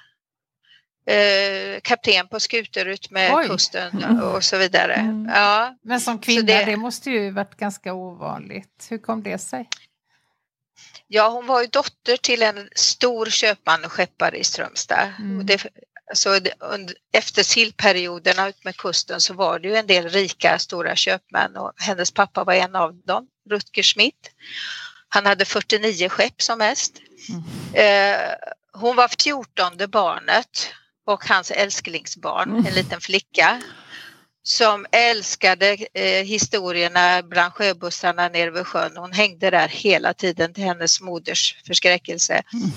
Eh, 1.06 1.81
kapten 1.81 2.28
på 2.28 2.40
skutor 2.40 2.87
ut 2.88 3.11
med 3.11 3.34
Oj. 3.34 3.49
kusten 3.49 4.20
och 4.20 4.44
så 4.44 4.56
vidare. 4.58 4.94
Mm. 4.94 5.31
Ja, 5.34 5.76
Men 5.82 6.00
som 6.00 6.19
kvinna, 6.19 6.43
det- 6.46 6.64
det... 6.64 6.76
måste 6.76 7.11
ju 7.11 7.31
varit 7.31 7.56
ganska 7.56 7.93
ovanligt. 7.94 8.87
Hur 8.90 8.99
kom 8.99 9.22
det 9.22 9.38
sig? 9.38 9.69
Ja, 11.06 11.28
hon 11.28 11.46
var 11.46 11.61
ju 11.61 11.66
dotter 11.66 12.16
till 12.16 12.43
en 12.43 12.69
stor 12.76 13.26
köpman 13.26 13.84
och 13.84 13.93
skeppare 13.93 14.37
i 14.38 14.44
Strömstad. 14.44 15.12
Mm. 15.19 15.38
Och 15.38 15.44
det, 15.44 15.66
så 16.14 16.38
det, 16.38 16.52
under, 16.60 16.94
efter 17.12 17.42
sillperioderna 17.42 18.48
ut 18.48 18.64
med 18.64 18.76
kusten 18.76 19.20
så 19.20 19.34
var 19.34 19.58
det 19.58 19.68
ju 19.68 19.76
en 19.76 19.86
del 19.86 20.08
rika 20.08 20.58
stora 20.58 20.96
köpmän 20.96 21.56
och 21.56 21.73
hennes 21.76 22.11
pappa 22.11 22.44
var 22.44 22.54
en 22.54 22.76
av 22.76 22.94
dem, 22.94 23.26
Rutger 23.50 23.82
Schmidt. 23.82 24.30
Han 25.08 25.26
hade 25.26 25.44
49 25.44 26.08
skepp 26.08 26.42
som 26.42 26.58
mest. 26.58 26.92
Eh, 27.75 28.16
hon 28.73 28.96
var 28.96 29.08
fjortonde 29.23 29.88
barnet 29.88 30.73
och 31.06 31.25
hans 31.28 31.50
älsklingsbarn, 31.50 32.50
Mm. 32.50 32.66
en 32.66 32.75
liten 32.75 33.00
flicka 33.00 33.62
som 34.42 34.87
älskade 34.92 35.76
eh, 35.94 36.25
historierna 36.25 37.23
bland 37.23 37.52
sjöbussarna 37.52 38.28
nere 38.28 38.50
vid 38.50 38.66
sjön. 38.66 38.96
Hon 38.96 39.12
hängde 39.12 39.50
där 39.50 39.68
hela 39.68 40.14
tiden 40.14 40.54
till 40.54 40.64
hennes 40.64 41.00
moders 41.00 41.56
förskräckelse. 41.66 42.42
Mm. 42.52 42.70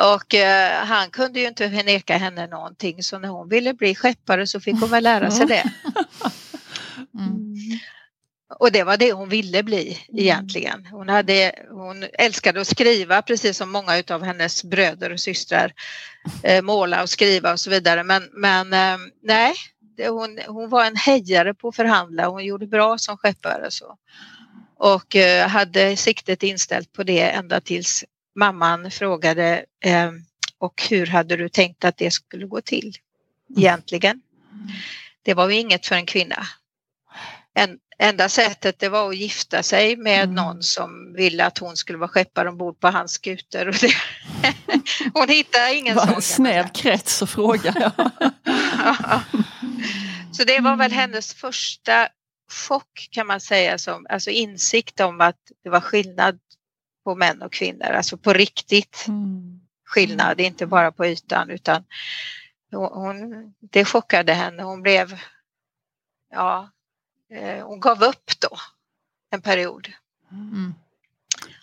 Och 0.00 0.34
eh, 0.34 0.84
han 0.84 1.10
kunde 1.10 1.40
ju 1.40 1.48
inte 1.48 1.68
neka 1.68 2.16
henne 2.16 2.46
någonting 2.46 3.02
så 3.02 3.18
när 3.18 3.28
hon 3.28 3.48
ville 3.48 3.74
bli 3.74 3.94
skeppare 3.94 4.46
så 4.46 4.60
fick 4.60 4.80
hon 4.80 4.90
väl 4.90 5.04
lära 5.04 5.30
sig 5.30 5.46
det. 5.46 5.72
Mm. 7.18 7.54
Och 8.58 8.72
det 8.72 8.84
var 8.84 8.96
det 8.96 9.12
hon 9.12 9.28
ville 9.28 9.62
bli 9.62 9.98
egentligen. 10.12 10.86
Hon, 10.86 11.08
hade, 11.08 11.52
hon 11.70 12.04
älskade 12.12 12.60
att 12.60 12.66
skriva 12.66 13.22
precis 13.22 13.56
som 13.56 13.70
många 13.70 14.02
av 14.10 14.24
hennes 14.24 14.64
bröder 14.64 15.12
och 15.12 15.20
systrar. 15.20 15.72
Eh, 16.42 16.62
måla 16.62 17.02
och 17.02 17.10
skriva 17.10 17.52
och 17.52 17.60
så 17.60 17.70
vidare. 17.70 18.04
Men, 18.04 18.28
men 18.32 18.72
eh, 18.72 18.98
nej, 19.22 19.54
det, 19.96 20.08
hon, 20.08 20.38
hon 20.46 20.68
var 20.68 20.84
en 20.84 20.96
hejare 20.96 21.54
på 21.54 21.68
att 21.68 21.76
förhandla. 21.76 22.28
Hon 22.28 22.44
gjorde 22.44 22.66
bra 22.66 22.98
som 22.98 23.16
skeppare. 23.16 23.70
Så. 23.70 23.96
Och 24.78 25.16
eh, 25.16 25.48
hade 25.48 25.96
siktet 25.96 26.42
inställt 26.42 26.92
på 26.92 27.02
det 27.02 27.20
ända 27.20 27.60
tills 27.60 28.04
mamman 28.34 28.90
frågade 28.90 29.64
eh, 29.84 30.10
och 30.58 30.82
hur 30.90 31.06
hade 31.06 31.36
du 31.36 31.48
tänkt 31.48 31.84
att 31.84 31.96
det 31.96 32.10
skulle 32.10 32.46
gå 32.46 32.60
till 32.60 32.92
egentligen? 33.56 34.22
Det 35.22 35.34
var 35.34 35.48
ju 35.48 35.56
inget 35.56 35.86
för 35.86 35.94
en 35.94 36.06
kvinna. 36.06 36.46
En, 37.54 37.78
enda 37.98 38.28
sättet 38.28 38.78
det 38.78 38.88
var 38.88 39.08
att 39.08 39.16
gifta 39.16 39.62
sig 39.62 39.96
med 39.96 40.22
Mm. 40.22 40.34
någon 40.34 40.62
som 40.62 41.14
ville 41.16 41.46
att 41.46 41.58
hon 41.58 41.76
skulle 41.76 41.98
vara 41.98 42.08
skeppare 42.08 42.48
ombord 42.48 42.80
på 42.80 42.88
hans 42.88 43.12
skutor. 43.12 43.68
Och 43.68 43.74
det, 43.74 43.94
hon 45.14 45.28
hittade 45.28 45.74
ingen 45.74 45.96
sån. 45.96 46.08
en 46.08 46.22
snäv 46.22 46.68
krets 46.74 47.22
att 47.22 47.30
fråga. 47.30 47.92
Ja. 47.96 49.22
Så 50.32 50.44
det 50.44 50.60
var 50.60 50.76
väl 50.76 50.92
hennes 50.92 51.34
första 51.34 52.08
chock 52.68 53.08
kan 53.10 53.26
man 53.26 53.40
säga, 53.40 53.78
som, 53.78 54.06
alltså 54.08 54.30
insikt 54.30 55.00
om 55.00 55.20
att 55.20 55.38
det 55.64 55.70
var 55.70 55.80
skillnad 55.80 56.38
på 57.04 57.14
män 57.14 57.42
och 57.42 57.52
kvinnor, 57.52 57.86
alltså 57.86 58.16
på 58.16 58.32
riktigt 58.32 59.04
Mm. 59.08 59.60
skillnad, 59.84 60.40
inte 60.40 60.66
bara 60.66 60.92
på 60.92 61.06
ytan 61.06 61.50
utan 61.50 61.84
hon, 62.72 63.54
det 63.60 63.84
chockade 63.84 64.32
henne. 64.32 64.62
Hon 64.62 64.82
blev, 64.82 65.18
ja, 66.32 66.70
eh, 67.34 67.66
hon 67.66 67.80
gav 67.80 68.02
upp 68.02 68.30
då 68.40 68.56
en 69.30 69.40
period. 69.42 69.88
Mm. 70.30 70.74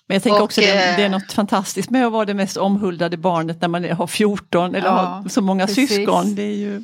Men 0.08 0.15
jag 0.15 0.24
tänker 0.24 0.38
Och, 0.39 0.43
också 0.46 0.62
det, 0.62 0.67
det 0.67 0.74
är 0.81 1.05
eh, 1.05 1.12
något 1.12 1.31
fantastiskt 1.34 1.89
med 1.89 2.05
att 2.05 2.12
vara 2.12 2.25
det 2.25 2.34
mest 2.34 2.58
omhuldade 2.58 3.17
barnet 3.17 3.62
när 3.62 3.67
man 3.67 3.84
har 3.91 4.08
14 4.08 4.75
eller 4.75 4.88
Ja, 4.88 4.91
har 4.91 5.29
så 5.29 5.41
många 5.41 5.67
precis. 5.67 5.89
syskon. 5.89 6.36
Det 6.36 6.43
är 6.43 6.55
ju 6.55 6.84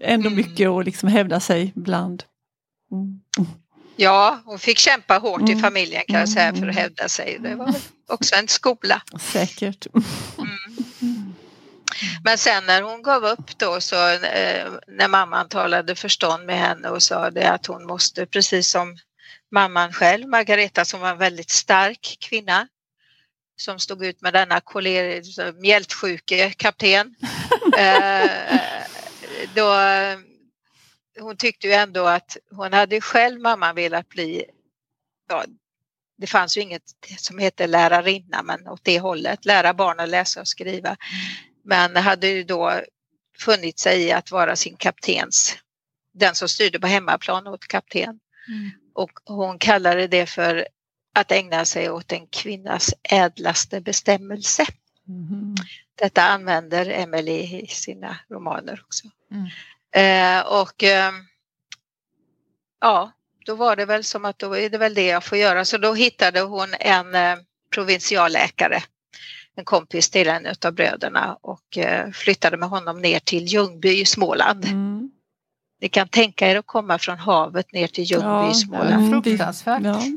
ändå 0.00 0.26
Mm. 0.26 0.36
mycket 0.36 0.68
att 0.68 0.84
liksom 0.84 1.08
hävda 1.08 1.40
sig 1.40 1.72
bland. 1.74 2.24
Mm. 2.92 3.20
Ja, 4.00 4.40
hon 4.44 4.58
fick 4.58 4.78
kämpa 4.78 5.18
hårt 5.18 5.40
i 5.48 5.52
Mm. 5.52 5.60
familjen 5.62 6.02
kan 6.08 6.20
jag 6.20 6.28
säga 6.28 6.50
för 6.52 6.58
Mm. 6.58 6.70
att 6.70 6.76
hävda 6.76 7.08
sig. 7.08 7.38
Det 7.40 7.54
var 7.54 7.74
också 8.08 8.34
en 8.34 8.48
skola. 8.48 9.02
Säkert. 9.20 9.86
Men 12.24 12.38
sen 12.38 12.64
när 12.66 12.82
hon 12.82 13.02
gav 13.02 13.24
upp 13.24 13.58
då 13.58 13.80
så 13.80 14.08
eh, 14.10 14.66
när 14.88 15.08
mamman 15.08 15.48
talade 15.48 15.94
förstånd 15.94 16.46
med 16.46 16.58
henne 16.58 16.88
och 16.88 17.02
sa 17.02 17.30
det 17.30 17.50
att 17.50 17.66
hon 17.66 17.86
måste 17.86 18.26
precis 18.26 18.70
som 18.70 18.96
mamman 19.52 19.92
själv, 19.92 20.28
Margareta 20.28 20.84
som 20.84 21.00
var 21.00 21.10
en 21.10 21.18
väldigt 21.18 21.50
stark 21.50 22.16
kvinna 22.20 22.68
som 23.60 23.78
stod 23.78 24.04
ut 24.04 24.20
med 24.22 24.32
denna 24.32 24.60
koler- 24.60 25.52
mjältsjuke 25.60 26.50
kapten. 26.50 27.14
eh, 27.78 28.30
då, 29.54 29.72
hon 31.20 31.36
tyckte 31.36 31.66
ju 31.66 31.72
ändå 31.72 32.04
att 32.04 32.36
hon 32.50 32.72
hade 32.72 33.00
själv 33.00 33.40
mamman 33.40 33.74
velat 33.74 34.08
bli, 34.08 34.44
ja, 35.28 35.44
det 36.18 36.26
fanns 36.26 36.56
ju 36.56 36.60
inget 36.60 36.82
som 37.18 37.38
hette 37.38 37.66
lärarinna 37.66 38.42
men 38.42 38.68
åt 38.68 38.84
det 38.84 39.00
hållet, 39.00 39.44
lära 39.44 39.74
barnen 39.74 40.10
läsa 40.10 40.40
och 40.40 40.48
skriva. 40.48 40.96
Men 41.64 41.96
hade 41.96 42.26
ju 42.26 42.44
då 42.44 42.80
funnit 43.38 43.78
sig 43.78 44.02
i 44.02 44.12
att 44.12 44.30
vara 44.30 44.56
sin 44.56 44.76
kaptens, 44.76 45.58
den 46.12 46.34
som 46.34 46.48
styrde 46.48 46.80
på 46.80 46.86
hemmaplan 46.86 47.46
åt 47.46 47.66
kapten. 47.66 48.20
Mm. 48.48 48.70
Och 48.94 49.10
hon 49.24 49.58
kallade 49.58 50.06
det 50.06 50.26
för 50.26 50.68
att 51.14 51.32
ägna 51.32 51.64
sig 51.64 51.90
åt 51.90 52.12
en 52.12 52.26
kvinnas 52.26 52.94
ädlaste 53.02 53.80
bestämmelse. 53.80 54.66
Mhm. 55.04 55.54
Detta 55.94 56.22
använder 56.22 56.90
Emily 56.90 57.60
i 57.62 57.66
sina 57.66 58.16
romaner 58.30 58.82
också. 58.86 59.08
Mm. 59.30 59.46
Eh, 59.96 60.40
och 60.60 60.84
eh, 60.84 61.12
ja, 62.80 63.12
då 63.46 63.54
var 63.54 63.76
det 63.76 63.84
väl 63.84 64.04
som 64.04 64.24
att 64.24 64.38
då 64.38 64.56
är 64.56 64.70
det 64.70 64.78
väl 64.78 64.94
det 64.94 65.06
jag 65.06 65.24
får 65.24 65.38
göra. 65.38 65.64
Så 65.64 65.78
då 65.78 65.94
hittade 65.94 66.40
hon 66.40 66.68
en 66.80 67.14
eh, 67.14 67.36
provinsialläkare, 67.74 68.82
en 69.56 69.64
kompis 69.64 70.10
till 70.10 70.28
en 70.28 70.46
av 70.66 70.72
bröderna 70.72 71.38
och 71.40 71.78
eh, 71.78 72.10
flyttade 72.10 72.56
med 72.56 72.68
honom 72.68 73.00
ner 73.00 73.18
till 73.18 73.44
Ljungby 73.44 74.00
i 74.00 74.04
Småland. 74.04 74.64
Mm. 74.64 75.10
Ni 75.80 75.88
kan 75.88 76.08
tänka 76.08 76.50
er 76.50 76.56
att 76.56 76.66
komma 76.66 76.98
från 76.98 77.18
havet 77.18 77.72
ner 77.72 77.86
till 77.86 78.04
Ljungby 78.04 78.26
Ja, 78.26 78.50
i 78.50 78.54
Småland. 78.54 79.24
Fruktansvärt. 79.24 79.82
Ja. 79.84 80.02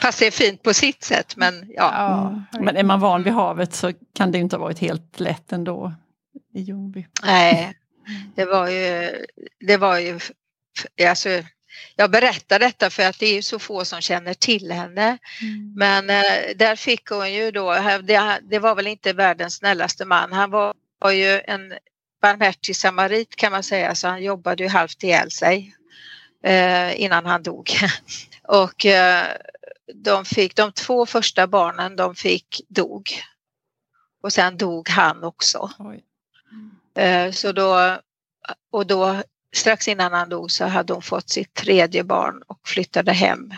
Fast 0.00 0.18
det 0.18 0.26
är 0.26 0.30
fint 0.30 0.62
på 0.62 0.74
sitt 0.74 1.04
sätt 1.04 1.36
men 1.36 1.54
ja. 1.76 1.92
Ja, 1.92 2.28
Mm. 2.54 2.64
Men 2.64 2.76
är 2.76 2.84
man 2.84 3.00
van 3.00 3.22
vid 3.22 3.32
havet 3.32 3.74
så 3.74 3.92
kan 4.14 4.32
det 4.32 4.38
inte 4.38 4.56
ha 4.56 4.60
varit 4.60 4.78
helt 4.78 5.20
lätt 5.20 5.52
ändå 5.52 5.92
i 6.54 6.60
Ljungby. 6.60 7.06
Nej, 7.24 7.74
det 8.34 8.44
var 8.44 8.68
ju, 8.68 9.24
det 9.66 9.76
var 9.76 9.98
ju, 9.98 10.20
alltså, 11.08 11.42
jag 11.96 12.10
berättar 12.10 12.58
detta 12.58 12.90
för 12.90 13.02
att 13.02 13.18
det 13.18 13.26
är 13.26 13.34
ju 13.34 13.42
så 13.42 13.58
få 13.58 13.84
som 13.84 14.00
känner 14.00 14.34
till 14.34 14.72
henne. 14.72 15.18
Mm. 15.42 15.74
Men 15.76 16.10
eh, 16.10 16.56
där 16.56 16.76
fick 16.76 17.06
hon 17.06 17.32
ju 17.32 17.50
då, 17.50 17.72
det, 18.02 18.40
det 18.42 18.58
var 18.58 18.74
väl 18.74 18.86
inte 18.86 19.12
världens 19.12 19.54
snällaste 19.54 20.04
man, 20.04 20.32
han 20.32 20.50
var, 20.50 20.74
var 20.98 21.10
ju 21.10 21.40
en 21.40 21.74
barmhärtig 22.22 22.76
samarit 22.76 23.36
kan 23.36 23.52
man 23.52 23.62
säga, 23.62 23.94
så 23.94 24.08
han 24.08 24.22
jobbade 24.22 24.62
ju 24.62 24.68
halvt 24.68 25.02
ihjäl 25.02 25.30
sig 25.30 25.74
eh, 26.44 27.00
innan 27.00 27.26
han 27.26 27.42
dog. 27.42 27.70
Och 28.48 28.86
eh, 28.86 29.26
de 29.94 30.24
fick, 30.24 30.56
de 30.56 30.72
två 30.72 31.06
första 31.06 31.46
barnen 31.46 31.96
de 31.96 32.14
fick 32.14 32.60
dog. 32.68 33.10
Och 34.22 34.32
sen 34.32 34.56
dog 34.56 34.88
han 34.88 35.24
också. 35.24 35.70
Oj. 35.78 36.04
Eh, 36.94 37.30
Så 37.30 37.52
då, 37.52 37.98
och 38.72 38.86
då 38.86 39.22
strax 39.54 39.88
innan 39.88 40.12
han 40.12 40.28
dog 40.28 40.50
så 40.50 40.64
hade 40.64 40.92
hon 40.92 41.02
fått 41.02 41.30
sitt 41.30 41.54
tredje 41.54 42.04
barn 42.04 42.42
och 42.46 42.68
flyttade 42.68 43.12
hem. 43.12 43.50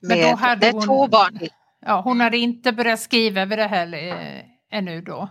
Men 0.00 0.18
då 0.18 0.24
Med, 0.24 0.38
hade 0.38 0.70
hon- 0.70 0.86
två 0.86 1.06
barn. 1.06 1.38
Ja, 1.80 2.00
hon 2.00 2.20
hade 2.20 2.36
inte 2.38 2.72
börjat 2.72 3.00
skriva 3.00 3.44
vid 3.44 3.58
det 3.58 3.66
här 3.66 3.94
eh, 3.94 4.44
ännu 4.70 5.00
då, 5.02 5.28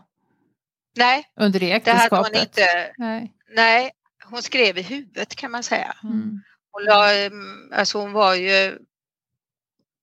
Nej, 0.98 1.24
under 1.36 1.60
det 1.60 1.86
det 1.86 1.92
hade 1.92 2.16
hon 2.16 2.36
inte. 2.36 2.94
Nej. 2.98 3.34
Nej, 3.56 3.92
hon 4.26 4.42
skrev 4.44 4.78
i 4.78 4.82
huvudet 4.82 5.36
kan 5.36 5.52
man 5.52 5.64
säga. 5.64 5.96
Mm. 6.04 6.42
Hon, 6.72 6.84
la, 6.84 7.14
mm, 7.16 7.72
alltså 7.74 7.98
hon 8.00 8.12
var 8.12 8.36
ju 8.36 8.78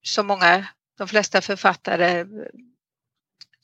som 0.02 0.26
många, 0.26 0.66
de 0.98 1.08
flesta 1.08 1.40
författare 1.40 2.24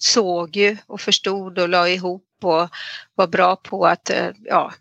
såg 0.04 0.56
ju 0.56 0.76
och 0.86 1.00
förstod 1.00 1.58
och 1.58 1.68
la 1.68 1.88
ihop 1.88 2.26
och 2.42 2.68
var 3.14 3.26
bra 3.26 3.56
på 3.56 3.86
att 3.86 4.10
eh, 4.10 4.30
ja, 4.44 4.72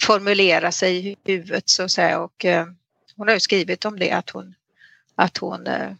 formulera 0.00 0.72
sig 0.72 1.08
i 1.08 1.16
huvudet 1.24 1.68
så 1.68 1.82
att 1.82 1.90
säga. 1.90 2.20
Och, 2.20 2.44
eh, 2.44 2.66
hon 3.16 3.28
har 3.28 3.34
ju 3.34 3.40
skrivit 3.40 3.84
om 3.84 3.98
det 3.98 4.10
att 4.10 4.30
hon, 4.30 4.54
att 5.14 5.36
hon 5.36 5.66
eh, 5.66 5.92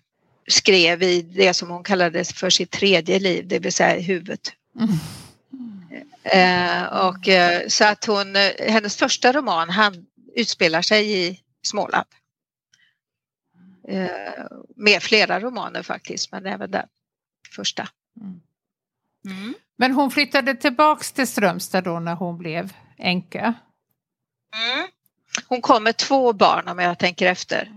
skrev 0.49 1.03
i 1.03 1.23
det 1.23 1.55
som 1.55 1.71
hon 1.71 1.85
kallade 1.85 2.25
för 2.25 2.50
sitt 2.50 2.71
tredje 2.71 3.19
liv, 3.19 3.49
det 3.49 3.59
vill 3.59 3.73
säga 3.73 3.97
i 3.97 4.03
huvudet. 4.03 4.53
Mm. 4.81 4.99
Eh, 6.23 6.85
och, 6.85 7.29
så 7.69 7.85
att 7.85 8.05
hon, 8.05 8.35
hennes 8.69 8.97
första 8.97 9.33
roman 9.33 9.71
han 9.71 10.07
utspelar 10.35 10.83
sig 10.83 11.29
i 11.29 11.41
Småland. 11.62 12.07
Med 14.76 15.03
flera 15.03 15.41
romaner 15.41 15.83
faktiskt, 15.83 16.33
men 16.33 16.47
även 16.47 16.71
den 16.71 16.87
första. 17.57 17.88
Mm. 18.21 18.40
Mm. 19.26 19.54
Men 19.76 19.92
hon 19.92 20.11
flyttade 20.11 20.54
tillbaks 20.54 21.12
till 21.12 21.26
Strömstad 21.28 21.85
då 21.85 22.00
när 22.00 22.14
hon 22.14 22.38
blev 22.38 22.73
änka. 22.99 23.54
Mm. 24.56 24.88
Hon 25.49 25.61
kom 25.61 25.85
med 25.85 25.97
två 25.97 26.33
barn 26.33 26.68
om 26.68 26.78
jag 26.78 26.99
tänker 26.99 27.26
efter. 27.26 27.71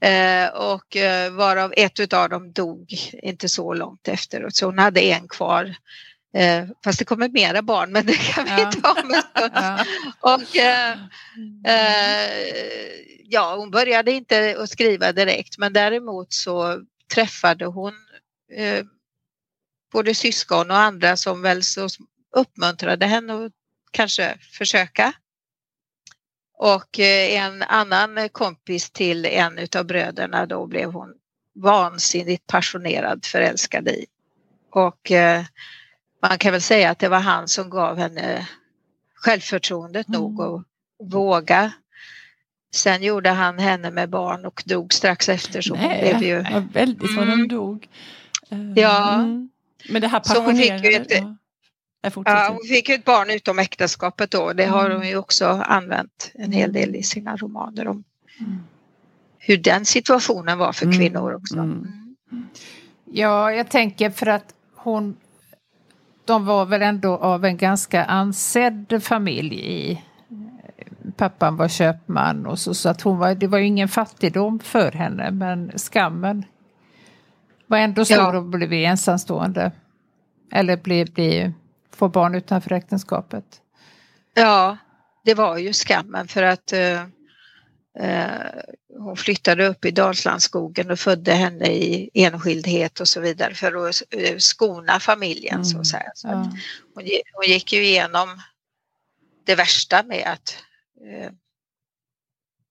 Eh, 0.00 0.48
och 0.48 0.96
eh, 0.96 1.32
varav 1.32 1.72
ett 1.76 2.00
utav 2.00 2.28
dem 2.28 2.52
dog 2.52 2.92
inte 3.12 3.48
så 3.48 3.74
långt 3.74 4.08
efteråt, 4.08 4.54
så 4.56 4.66
hon 4.66 4.78
hade 4.78 5.00
en 5.00 5.28
kvar. 5.28 5.74
Eh, 6.34 6.64
fast 6.84 6.98
det 6.98 7.04
kommer 7.04 7.28
mera 7.28 7.62
barn, 7.62 7.92
men 7.92 8.06
det 8.06 8.16
kan 8.16 8.44
vi 8.44 8.50
Ja. 8.62 8.72
ta 8.72 8.90
om. 9.02 9.22
Ja. 9.54 9.84
Och, 10.20 10.56
eh, 10.56 10.92
eh, 11.66 12.30
ja, 13.24 13.56
hon 13.56 13.70
började 13.70 14.12
inte 14.12 14.56
att 14.58 14.70
skriva 14.70 15.12
direkt 15.12 15.58
men 15.58 15.72
däremot 15.72 16.32
så 16.32 16.80
träffade 17.14 17.64
hon 17.66 17.92
eh, 18.56 18.84
både 19.92 20.14
syskon 20.14 20.70
och 20.70 20.76
andra 20.78 21.16
som 21.16 21.42
väl 21.42 21.62
så 21.62 21.88
uppmuntrade 22.36 23.06
henne 23.06 23.44
att 23.46 23.52
kanske 23.90 24.38
försöka. 24.52 25.12
Och 26.58 26.98
eh, 27.00 27.42
en 27.44 27.62
annan 27.62 28.28
kompis 28.28 28.90
till 28.90 29.24
en 29.26 29.58
utav 29.58 29.84
bröderna 29.86 30.46
då 30.46 30.66
blev 30.66 30.92
hon 30.92 31.14
vansinnigt 31.54 32.46
passionerad 32.46 33.24
förälskad 33.26 33.88
i. 33.88 34.06
Och 34.72 35.10
eh, 35.12 35.44
man 36.22 36.38
kan 36.38 36.52
väl 36.52 36.62
säga 36.62 36.90
att 36.90 36.98
det 36.98 37.08
var 37.08 37.20
han 37.20 37.48
som 37.48 37.70
gav 37.70 37.98
henne 37.98 38.48
självförtroendet 39.14 40.08
Mm. 40.08 40.20
nog 40.20 40.42
att 40.42 40.62
våga. 41.12 41.72
Sen 42.74 43.02
gjorde 43.02 43.30
han 43.30 43.58
henne 43.58 43.90
med 43.90 44.10
barn 44.10 44.44
och 44.46 44.62
dog 44.66 44.92
strax 44.94 45.28
efter 45.28 45.60
så 45.60 45.74
hon 45.74 45.88
Nej, 45.88 46.00
blev 46.00 46.22
ju... 46.22 46.60
väldigt 46.72 47.16
vad 47.16 47.28
Mm. 47.28 47.48
dog. 47.48 47.88
Eh, 48.50 48.72
Ja. 48.76 49.14
mm. 49.14 49.50
Men 49.88 50.02
det 50.02 50.08
här 50.08 50.20
Så 50.24 50.40
hon 50.40 50.56
fick 50.56 50.64
ju 50.64 50.70
passionerade... 50.70 51.34
Ja, 52.24 52.48
hon 52.50 52.68
fick 52.68 52.88
ju 52.88 52.94
ett 52.94 53.04
barn 53.04 53.30
utom 53.30 53.58
äktenskapet 53.58 54.30
då. 54.30 54.52
Det 54.52 54.66
har 54.66 54.84
Mm. 54.86 54.96
hon 54.98 55.08
ju 55.08 55.16
också 55.16 55.46
använt 55.46 56.30
en 56.34 56.52
hel 56.52 56.72
del 56.72 56.96
i 56.96 57.02
sina 57.02 57.36
romaner 57.36 57.88
om 57.88 58.04
Mm. 58.40 58.58
hur 59.38 59.56
den 59.56 59.84
situationen 59.84 60.58
var 60.58 60.72
för 60.72 60.86
Mm. 60.86 60.98
kvinnor 60.98 61.34
också. 61.34 61.54
Mm. 61.54 61.86
Mm. 62.32 62.48
Ja, 63.04 63.52
jag 63.52 63.68
tänker 63.70 64.10
för 64.10 64.26
att 64.26 64.54
hon... 64.74 65.16
De 66.24 66.46
var 66.46 66.64
väl 66.66 66.82
ändå 66.82 67.16
av 67.16 67.44
en 67.44 67.56
ganska 67.56 68.04
ansedd 68.04 69.02
familj 69.02 69.54
i... 69.54 70.02
Pappan 71.16 71.56
var 71.56 71.68
köpman 71.68 72.46
och 72.46 72.58
så, 72.58 72.74
så 72.74 72.88
att 72.88 73.00
hon 73.02 73.18
var, 73.18 73.34
det 73.34 73.46
var 73.46 73.58
ju 73.58 73.66
ingen 73.66 73.88
fattigdom 73.88 74.58
för 74.58 74.92
henne 74.92 75.30
men 75.30 75.72
skammen 75.78 76.44
var 77.68 77.78
ändå 77.78 78.04
stor 78.04 78.16
Ja. 78.16 78.38
att 78.38 78.44
bli 78.50 78.84
ensamstående. 78.84 79.72
Eller 80.52 80.76
bli, 80.76 81.04
bli, 81.04 81.52
få 81.94 82.08
barn 82.08 82.34
utanför 82.34 82.72
äktenskapet. 82.72 83.44
Ja, 84.34 84.76
det 85.24 85.34
var 85.34 85.58
ju 85.58 85.72
skammen 85.72 86.28
för 86.28 86.42
att 86.42 86.72
eh, 86.72 87.00
eh, 87.98 88.26
hon 88.98 89.16
flyttade 89.16 89.66
upp 89.68 89.84
i 89.84 89.90
Dalslandsskogen 89.90 90.90
och 90.90 90.98
födde 90.98 91.32
henne 91.32 91.66
i 91.66 92.10
enskildhet 92.14 93.00
och 93.00 93.08
så 93.08 93.20
vidare 93.20 93.54
för 93.54 93.88
att 93.88 94.02
eh, 94.10 94.36
skona 94.38 95.00
familjen 95.00 95.64
så 95.64 95.70
Mm. 95.74 95.80
att 95.80 95.86
säga. 95.86 96.10
Så 96.14 96.28
att 96.28 96.34
hon, 96.94 97.04
hon 97.32 97.44
gick 97.46 97.72
ju 97.72 97.84
igenom 97.84 98.28
det 99.44 99.54
värsta 99.54 100.02
med 100.02 100.26
att 100.32 100.56
eh, 101.06 101.30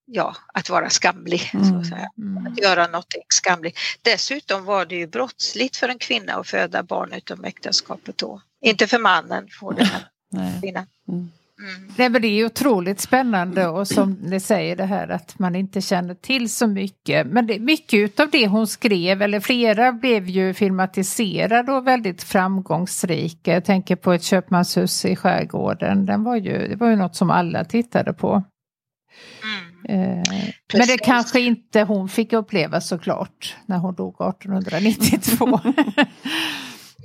ja, 0.08 0.36
att 0.54 0.70
vara 0.70 0.90
skamlig. 0.90 1.40
Så 1.52 1.58
Mm. 1.58 1.80
att, 1.80 1.88
säga. 1.88 2.10
Mm. 2.18 2.48
att 2.48 2.60
göra 2.60 2.88
något 2.88 3.14
skamligt. 3.30 3.80
Dessutom 4.02 4.66
var 4.66 4.86
det 4.86 4.96
ju 4.96 5.08
brottsligt 5.08 5.78
för 5.78 5.90
en 5.90 6.00
kvinna 6.00 6.34
att 6.34 6.48
föda 6.48 6.84
barn 6.84 7.14
utom 7.14 7.44
äktenskapet 7.44 8.18
då. 8.18 8.42
Inte 8.62 8.88
för 8.88 9.00
mannen 9.00 9.48
får 9.60 9.74
det, 9.74 9.90
men 9.92 10.02
Nej. 10.44 10.62
kvinnan. 10.62 10.86
Mm. 11.08 11.32
Mm. 11.60 11.92
Nej, 11.98 12.10
men 12.10 12.22
det 12.22 12.28
är 12.28 12.32
ju 12.36 12.46
otroligt 12.46 13.00
spännande 13.00 13.68
och 13.68 13.88
som 13.88 14.12
ni 14.14 14.40
säger 14.40 14.76
det 14.76 14.86
här 14.86 15.08
att 15.08 15.40
man 15.40 15.56
inte 15.56 15.82
känner 15.82 16.14
till 16.14 16.50
så 16.50 16.68
mycket. 16.68 17.28
Men 17.28 17.48
det, 17.48 17.60
mycket 17.60 18.20
av 18.20 18.30
det 18.30 18.48
hon 18.48 18.68
skrev, 18.68 19.22
eller 19.22 19.40
flera, 19.40 19.92
blev 19.92 20.30
ju 20.30 20.54
filmatiserade 20.54 21.72
och 21.72 21.88
väldigt 21.88 22.24
framgångsrika. 22.24 23.54
Jag 23.54 23.66
tänker 23.66 23.96
på 23.96 24.12
ett 24.14 24.24
köpmanshus 24.24 25.06
i 25.06 25.16
skärgården. 25.16 26.06
Den 26.06 26.24
var 26.24 26.36
ju, 26.36 26.68
det 26.68 26.76
var 26.76 26.90
ju 26.90 26.96
något 26.96 27.16
som 27.16 27.32
alla 27.32 27.64
tittade 27.66 28.14
på. 28.14 28.44
Mm. 29.44 30.24
Men 30.74 30.88
det 30.88 30.98
kanske 30.98 31.40
inte 31.40 31.82
hon 31.82 32.10
fick 32.10 32.34
uppleva 32.34 32.82
såklart 32.82 33.56
när 33.66 33.78
hon 33.78 33.96
dog 33.96 34.16
1892. 34.22 35.60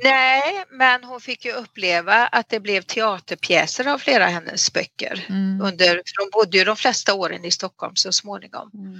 Nej, 0.05 0.65
men 0.71 1.05
hon 1.05 1.21
fick 1.21 1.45
ju 1.45 1.53
uppleva 1.53 2.27
att 2.27 2.49
det 2.49 2.61
blev 2.61 2.83
teaterpjäser 2.83 3.89
av 3.89 3.99
flera 3.99 4.25
av 4.25 4.31
hennes 4.31 4.73
böcker. 4.73 5.27
Mm. 5.29 5.61
Under, 5.61 5.87
för 5.87 6.23
hon 6.23 6.31
bodde 6.33 6.59
ju 6.59 6.65
de 6.65 6.77
flesta 6.77 7.15
åren 7.15 7.45
i 7.45 7.51
Stockholm 7.51 7.97
så 7.97 8.13
småningom. 8.13 8.71
Mm. 8.75 8.99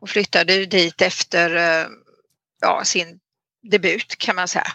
Hon 0.00 0.08
flyttade 0.08 0.66
dit 0.66 1.02
efter 1.02 1.56
eh, 1.56 1.86
ja, 2.60 2.82
sin 2.84 3.18
debut 3.62 4.18
kan 4.18 4.36
man 4.36 4.48
säga. 4.48 4.66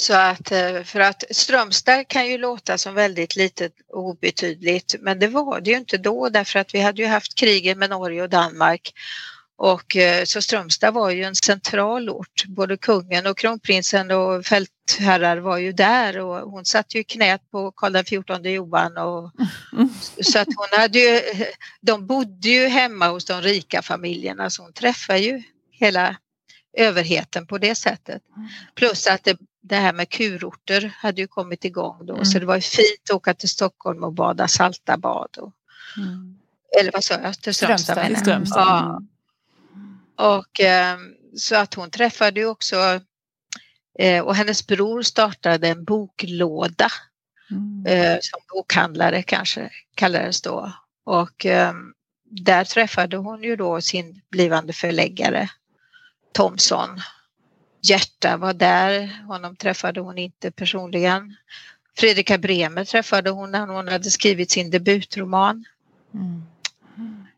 Mm. 0.00 0.06
Så 0.06 0.14
att 0.14 0.52
eh, 0.52 0.82
för 0.82 1.00
att 1.00 1.24
Strömstad 1.30 2.08
kan 2.08 2.28
ju 2.28 2.38
låta 2.38 2.78
som 2.78 2.94
väldigt 2.94 3.36
litet 3.36 3.72
och 3.88 4.08
obetydligt 4.08 4.94
men 5.00 5.18
det 5.18 5.28
var 5.28 5.60
det 5.60 5.70
ju 5.70 5.76
inte 5.76 5.98
då 5.98 6.28
därför 6.28 6.58
att 6.58 6.74
vi 6.74 6.80
hade 6.80 7.02
ju 7.02 7.08
haft 7.08 7.34
krigen 7.34 7.78
med 7.78 7.90
Norge 7.90 8.22
och 8.22 8.28
Danmark 8.28 8.92
och 9.62 9.96
eh, 9.96 10.24
så 10.24 10.42
Strömstad 10.42 10.94
var 10.94 11.10
ju 11.10 11.22
en 11.24 11.34
central 11.34 12.10
ort. 12.10 12.44
Både 12.46 12.76
kungen 12.76 13.26
och 13.26 13.38
kronprinsen 13.38 14.10
och 14.10 14.46
fältherrar 14.46 15.36
var 15.36 15.58
ju 15.58 15.72
där 15.72 16.18
och 16.18 16.50
hon 16.50 16.64
satt 16.64 16.94
ju 16.94 17.00
i 17.00 17.04
knät 17.04 17.50
på 17.50 17.72
Karl 17.72 18.04
XIV 18.04 18.46
Johan 18.46 18.96
och 18.96 19.32
så 20.24 20.38
att 20.38 20.48
hon 20.56 20.80
hade 20.80 20.98
ju, 20.98 21.20
de 21.80 22.06
bodde 22.06 22.48
ju 22.48 22.66
hemma 22.66 23.08
hos 23.08 23.24
de 23.24 23.42
rika 23.42 23.82
familjerna 23.82 24.50
så 24.50 24.62
hon 24.62 24.72
träffade 24.72 25.18
ju 25.18 25.42
hela 25.70 26.16
överheten 26.78 27.46
på 27.46 27.58
det 27.58 27.74
sättet. 27.74 28.22
Plus 28.74 29.06
att 29.06 29.24
det, 29.24 29.36
det 29.62 29.76
här 29.76 29.92
med 29.92 30.08
kurorter 30.08 30.94
hade 30.96 31.20
ju 31.20 31.26
kommit 31.26 31.64
igång 31.64 32.06
då 32.06 32.24
så 32.24 32.30
Mm. 32.30 32.40
det 32.40 32.46
var 32.46 32.54
ju 32.54 32.60
fint 32.60 33.10
att 33.10 33.16
åka 33.16 33.34
till 33.34 33.48
Stockholm 33.48 34.04
och 34.04 34.12
bada 34.12 34.48
salta 34.48 34.96
bad. 34.96 35.36
Och, 35.38 35.52
Mm. 35.96 36.38
eller 36.80 36.92
vad 36.92 37.04
sa 37.04 37.14
jag? 37.14 37.40
Till 37.40 37.54
Strömstad 37.54 37.96
Strömstad. 37.96 38.22
Strömstad. 38.22 38.66
Ja. 38.66 39.02
Och 40.36 40.60
eh, 40.60 40.98
så 41.36 41.56
att 41.56 41.74
hon 41.74 41.90
träffade 41.90 42.40
ju 42.40 42.46
också 42.46 43.00
eh, 43.98 44.24
och 44.24 44.34
hennes 44.34 44.66
bror 44.66 45.02
startade 45.02 45.68
en 45.68 45.84
boklåda 45.84 46.88
Mm. 47.50 47.86
eh, 47.86 48.18
som 48.20 48.40
bokhandlare 48.52 49.22
kanske 49.22 49.70
kallades 49.94 50.42
då. 50.42 50.72
Och 51.04 51.46
eh, 51.46 51.72
där 52.30 52.64
träffade 52.64 53.16
hon 53.16 53.42
ju 53.42 53.56
då 53.56 53.80
sin 53.80 54.20
blivande 54.30 54.72
förläggare 54.72 55.50
Thomson. 56.32 57.00
Hjärta 57.82 58.36
var 58.36 58.54
där, 58.54 59.22
honom 59.26 59.56
träffade 59.56 60.00
hon 60.00 60.18
inte 60.18 60.50
personligen. 60.50 61.36
Fredrika 61.96 62.38
Bremer 62.38 62.84
träffade 62.84 63.30
hon 63.30 63.50
när 63.50 63.66
hon 63.66 63.88
hade 63.88 64.10
skrivit 64.10 64.50
sin 64.50 64.70
debutroman. 64.70 65.64
Mm. 66.14 66.42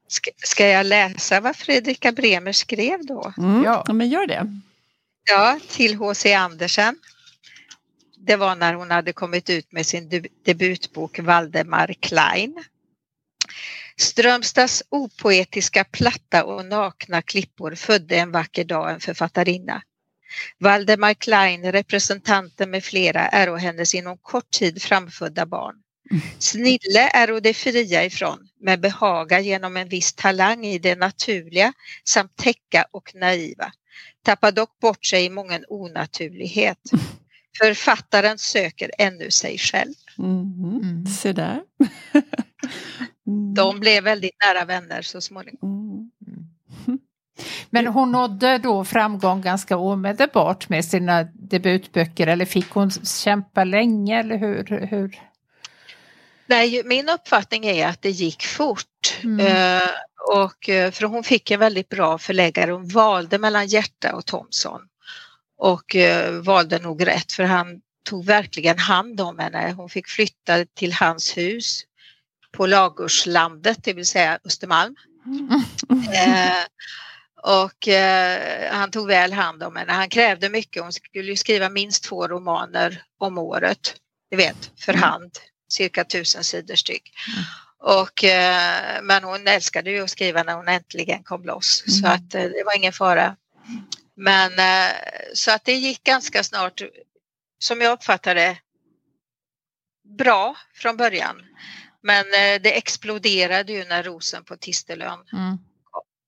Ska, 0.08 0.30
ska 0.36 0.66
jag 0.66 0.86
läsa 0.86 1.40
vad 1.40 1.56
Fredrika 1.56 2.12
Bremer 2.12 2.52
skrev 2.52 3.06
då? 3.06 3.32
Mm. 3.38 3.64
Ja. 3.64 3.84
Ja. 3.86 3.92
men 3.92 4.08
gör 4.08 4.26
det. 4.26 4.60
Ja, 5.30 5.58
till 5.68 5.94
H.C. 5.96 6.34
Andersen. 6.34 6.96
Det 8.16 8.36
var 8.36 8.56
när 8.56 8.74
hon 8.74 8.90
hade 8.90 9.12
kommit 9.12 9.50
ut 9.50 9.72
med 9.72 9.86
sin 9.86 10.08
deb- 10.10 10.26
debutbok 10.44 11.18
Valdemar 11.18 11.94
Klein. 12.00 12.64
Strömstads 13.96 14.82
opoetiska 14.88 15.84
platta 15.84 16.44
och 16.44 16.64
nakna 16.64 17.22
klippor 17.22 17.74
födde 17.74 18.16
en 18.16 18.32
vacker 18.32 18.64
dag 18.64 18.92
en 18.92 19.00
författarinna. 19.00 19.82
Valdemar 20.58 21.14
Klein, 21.14 21.72
representanten 21.72 22.70
med 22.70 22.84
flera, 22.84 23.28
är 23.28 23.56
hennes 23.56 23.94
inom 23.94 24.18
kort 24.18 24.50
tid 24.50 24.82
framfödda 24.82 25.46
barn. 25.46 25.74
Snille 26.38 27.10
är 27.14 27.40
det 27.40 27.54
fria 27.54 28.04
ifrån, 28.04 28.48
men 28.60 28.80
behaga 28.80 29.40
genom 29.40 29.76
en 29.76 29.88
viss 29.88 30.12
talang 30.12 30.66
i 30.66 30.78
det 30.78 30.94
naturliga 30.94 31.72
samt 32.04 32.36
täcka 32.36 32.86
och 32.90 33.14
naiva 33.14 33.72
tappar 34.22 34.52
dock 34.52 34.78
bort 34.80 35.04
sig 35.04 35.24
i 35.24 35.30
mången 35.30 35.64
onaturlighet. 35.68 36.78
Författaren 37.58 38.38
söker 38.38 38.90
ännu 38.98 39.30
sig 39.30 39.58
själv. 39.58 39.94
Mm. 40.18 40.64
Mm. 40.64 41.06
Se 41.06 41.32
där. 41.32 41.62
Mm. 43.26 43.54
De 43.54 43.80
blev 43.80 44.04
väldigt 44.04 44.36
nära 44.46 44.64
vänner 44.64 45.02
så 45.02 45.20
småningom. 45.20 46.10
Mm. 46.26 46.98
Men 47.70 47.86
hon 47.86 48.12
nådde 48.12 48.58
då 48.58 48.84
framgång 48.84 49.40
ganska 49.40 49.76
omedelbart 49.76 50.68
med 50.68 50.84
sina 50.84 51.24
debutböcker 51.24 52.26
eller 52.26 52.44
fick 52.44 52.70
hon 52.70 52.90
kämpa 52.90 53.64
länge 53.64 54.20
eller 54.20 54.36
hur? 54.36 54.86
hur? 54.90 55.20
Nej, 56.46 56.82
min 56.84 57.08
uppfattning 57.08 57.66
är 57.66 57.86
att 57.86 58.02
det 58.02 58.10
gick 58.10 58.42
fort. 58.42 59.18
Mm. 59.22 59.46
Eh, 59.46 59.88
och, 60.30 60.68
eh, 60.68 60.90
för 60.90 61.06
hon 61.06 61.24
fick 61.24 61.50
en 61.50 61.60
väldigt 61.60 61.88
bra 61.88 62.18
förläggare. 62.18 62.70
Hon 62.70 62.88
valde 62.88 63.38
mellan 63.38 63.66
Hjärta 63.66 64.14
och 64.14 64.26
Thomson. 64.26 64.80
Och 65.58 65.96
eh, 65.96 66.32
valde 66.32 66.78
nog 66.78 67.06
rätt 67.06 67.32
för 67.32 67.44
han 67.44 67.80
tog 68.04 68.24
verkligen 68.24 68.78
hand 68.78 69.20
om 69.20 69.38
henne. 69.38 69.74
Hon 69.76 69.88
fick 69.88 70.08
flytta 70.08 70.64
till 70.64 70.92
hans 70.92 71.36
hus 71.36 71.82
på 72.52 72.66
Lagurslandet, 72.66 73.84
det 73.84 73.92
vill 73.92 74.06
säga 74.06 74.38
Östermalm. 74.44 74.96
Eh, 75.90 76.64
och 77.42 77.88
eh, 77.88 78.72
han 78.72 78.90
tog 78.90 79.06
väl 79.06 79.32
hand 79.32 79.62
om 79.62 79.76
henne. 79.76 79.92
Han 79.92 80.08
krävde 80.08 80.48
mycket. 80.48 80.82
Hon 80.82 80.92
skulle 80.92 81.30
ju 81.30 81.36
skriva 81.36 81.68
minst 81.68 82.04
två 82.04 82.28
romaner 82.28 83.02
om 83.18 83.38
året. 83.38 83.96
Du 84.30 84.36
vet, 84.36 84.70
för 84.80 84.92
hand. 84.92 85.38
Cirka 85.68 86.04
tusen 86.04 86.44
sidor 86.44 86.74
styck. 86.74 87.12
Och, 87.78 88.24
eh, 88.24 89.02
men 89.02 89.24
hon 89.24 89.46
älskade 89.48 89.90
ju 89.90 90.02
att 90.02 90.10
skriva 90.10 90.42
när 90.42 90.54
hon 90.54 90.68
äntligen 90.68 91.22
kom 91.22 91.44
loss. 91.44 91.84
Så 91.86 92.06
Mm. 92.06 92.12
att 92.12 92.34
eh, 92.34 92.42
det 92.42 92.62
var 92.66 92.76
ingen 92.76 92.92
fara. 92.92 93.36
Men 94.16 94.52
eh, 94.58 94.96
så 95.34 95.50
att 95.50 95.64
det 95.64 95.74
gick 95.74 96.04
ganska 96.04 96.42
snart, 96.44 96.80
som 97.58 97.80
jag 97.80 97.92
uppfattade 97.92 98.58
bra 100.18 100.56
från 100.74 100.96
början. 100.96 101.36
Men 102.02 102.24
eh, 102.26 102.62
det 102.62 102.76
exploderade 102.76 103.72
ju 103.72 103.84
när 103.84 104.02
rosen 104.02 104.44
på 104.44 104.56
Tistelön 104.56 105.18
Mm. 105.32 105.58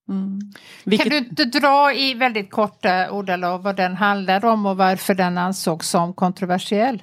Mm. 0.09 0.41
Kan 0.41 0.61
Vilket, 0.85 1.11
du 1.11 1.19
inte 1.19 1.45
dra 1.45 1.95
i 1.95 2.15
väldigt 2.15 2.51
korta 2.51 3.11
ordalag 3.11 3.59
vad 3.59 3.77
den 3.77 3.97
handlar 3.97 4.45
om 4.45 4.67
och 4.67 4.77
varför 4.77 5.15
den 5.15 5.39
ansågs 5.39 5.89
som 5.89 6.15
kontroversiell? 6.15 7.03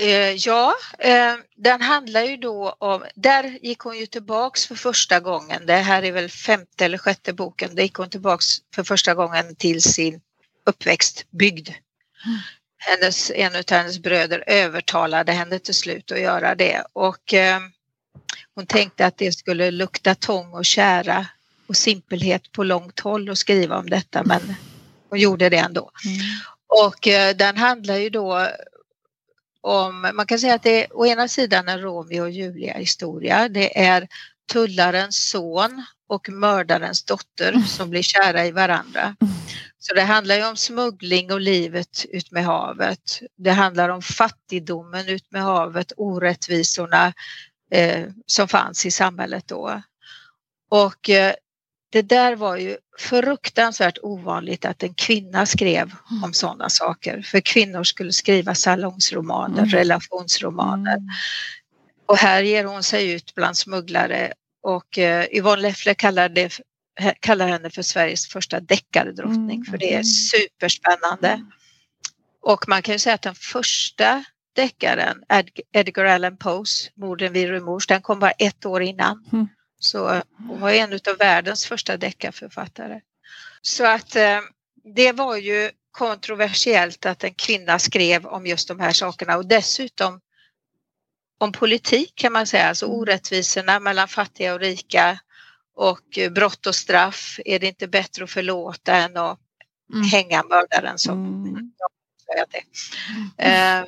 Eh, 0.00 0.32
ja, 0.32 0.74
eh, 0.98 1.34
den 1.56 1.82
handlar 1.82 2.22
ju 2.22 2.36
då 2.36 2.76
om, 2.78 3.04
där 3.14 3.58
gick 3.62 3.78
hon 3.78 3.98
ju 3.98 4.06
tillbaks 4.06 4.66
för 4.66 4.74
första 4.74 5.20
gången, 5.20 5.66
det 5.66 5.72
här 5.72 6.02
är 6.02 6.12
väl 6.12 6.28
femte 6.28 6.84
eller 6.84 6.98
sjätte 6.98 7.32
boken, 7.32 7.74
där 7.74 7.82
gick 7.82 7.94
hon 7.94 8.10
tillbaks 8.10 8.46
för 8.74 8.84
första 8.84 9.14
gången 9.14 9.56
till 9.56 9.82
sin 9.82 10.20
uppväxtbygd. 10.66 11.68
Hennes, 12.78 13.30
en 13.30 13.56
av 13.56 13.62
hennes 13.70 13.98
bröder 13.98 14.44
övertalade 14.46 15.32
henne 15.32 15.58
till 15.58 15.74
slut 15.74 16.12
att 16.12 16.20
göra 16.20 16.54
det 16.54 16.84
och 16.92 17.34
eh, 17.34 17.60
hon 18.54 18.66
tänkte 18.66 19.06
att 19.06 19.18
det 19.18 19.32
skulle 19.32 19.70
lukta 19.70 20.14
tång 20.14 20.52
och 20.52 20.64
kära 20.64 21.26
och 21.66 21.76
simpelhet 21.76 22.52
på 22.52 22.64
långt 22.64 23.00
håll 23.00 23.30
att 23.30 23.38
skriva 23.38 23.78
om 23.78 23.90
detta 23.90 24.22
men 24.24 24.54
hon 25.10 25.18
gjorde 25.18 25.48
det 25.48 25.56
ändå. 25.56 25.90
Mm. 26.04 26.20
Och 26.66 27.08
eh, 27.08 27.36
den 27.36 27.56
handlar 27.56 27.96
ju 27.96 28.10
då 28.10 28.48
om, 29.60 30.10
man 30.14 30.26
kan 30.26 30.38
säga 30.38 30.54
att 30.54 30.62
det 30.62 30.84
är 30.84 30.96
å 30.96 31.06
ena 31.06 31.28
sidan 31.28 31.68
en 31.68 31.80
Romeo 31.80 32.22
och 32.22 32.30
Julia 32.30 32.78
historia. 32.78 33.48
Det 33.48 33.78
är 33.78 34.08
tullarens 34.52 35.30
son 35.30 35.84
och 36.08 36.28
mördarens 36.28 37.04
dotter 37.04 37.58
som 37.66 37.90
blir 37.90 38.02
kära 38.02 38.46
i 38.46 38.50
varandra. 38.50 39.16
Så 39.78 39.94
det 39.94 40.02
handlar 40.02 40.34
ju 40.34 40.46
om 40.46 40.56
smuggling 40.56 41.32
och 41.32 41.40
livet 41.40 42.04
ut 42.08 42.30
med 42.30 42.44
havet. 42.44 43.20
Det 43.36 43.50
handlar 43.50 43.88
om 43.88 44.02
fattigdomen 44.02 45.08
ut 45.08 45.32
med 45.32 45.42
havet, 45.42 45.92
orättvisorna 45.96 47.12
eh, 47.70 48.04
som 48.26 48.48
fanns 48.48 48.86
i 48.86 48.90
samhället 48.90 49.48
då. 49.48 49.82
Och 50.70 51.10
eh, 51.10 51.34
det 51.90 52.02
där 52.02 52.36
var 52.36 52.56
ju 52.56 52.76
fruktansvärt 52.98 53.98
ovanligt 54.02 54.64
att 54.64 54.82
en 54.82 54.94
kvinna 54.94 55.46
skrev 55.46 55.92
om 56.24 56.32
sådana 56.32 56.68
saker. 56.70 57.22
För 57.22 57.40
kvinnor 57.40 57.84
skulle 57.84 58.12
skriva 58.12 58.54
salongsromaner, 58.54 59.58
Mm. 59.58 59.70
relationsromaner. 59.70 60.96
Mm. 60.96 61.08
Och 62.06 62.16
här 62.16 62.42
ger 62.42 62.64
hon 62.64 62.82
sig 62.82 63.10
ut 63.12 63.34
bland 63.34 63.56
smugglare 63.56 64.32
och 64.62 64.98
eh, 64.98 65.26
Yvonne 65.32 65.62
Leffler 65.62 65.94
kallar, 65.94 66.28
det, 66.28 66.60
kallar 67.20 67.48
henne 67.48 67.70
för 67.70 67.82
Sveriges 67.82 68.26
första 68.26 68.60
deckardrottning 68.60 69.56
Mm, 69.56 69.64
för 69.64 69.78
det 69.78 69.86
är 69.88 69.92
mm. 69.92 70.04
superspännande. 70.04 71.42
Och 72.42 72.68
man 72.68 72.82
kan 72.82 72.92
ju 72.94 72.98
säga 72.98 73.14
att 73.14 73.22
den 73.22 73.34
första 73.34 74.24
deckaren, 74.56 75.22
Ed- 75.28 75.60
Edgar 75.72 76.04
Allan 76.04 76.36
Poes, 76.36 76.90
Morden 76.94 77.32
vid 77.32 77.48
Rumors, 77.48 77.86
den 77.86 78.02
kom 78.02 78.18
bara 78.18 78.30
ett 78.30 78.66
år 78.66 78.82
innan. 78.82 79.24
Mm. 79.32 79.48
Så 79.78 80.22
hon 80.48 80.60
var 80.60 80.70
en 80.70 80.92
av 80.92 81.16
världens 81.18 81.66
första 81.66 81.96
deckarförfattare. 81.96 83.00
Så 83.62 83.86
att 83.86 84.16
eh, 84.16 84.40
det 84.94 85.12
var 85.12 85.36
ju 85.36 85.70
kontroversiellt 85.90 87.06
att 87.06 87.24
en 87.24 87.34
kvinna 87.34 87.78
skrev 87.78 88.26
om 88.26 88.46
just 88.46 88.68
de 88.68 88.80
här 88.80 88.92
sakerna 88.92 89.36
och 89.36 89.46
dessutom 89.46 90.20
om 91.38 91.52
politik 91.52 92.12
kan 92.14 92.32
man 92.32 92.46
säga, 92.46 92.68
alltså 92.68 92.86
Mm. 92.86 92.98
orättvisorna 92.98 93.80
mellan 93.80 94.08
fattiga 94.08 94.54
och 94.54 94.60
rika 94.60 95.18
och 95.76 96.18
eh, 96.18 96.32
brott 96.32 96.66
och 96.66 96.74
straff. 96.74 97.40
Är 97.44 97.58
det 97.58 97.66
inte 97.66 97.88
bättre 97.88 98.24
att 98.24 98.30
förlåta 98.30 98.96
än 98.96 99.16
att 99.16 99.38
Mm. 99.94 100.02
hänga 100.08 100.42
mördaren 100.42 100.98
som 100.98 101.44
Mm. 101.46 101.72
Säger 102.26 102.46
det. 102.50 102.62
Ehm, 103.44 103.84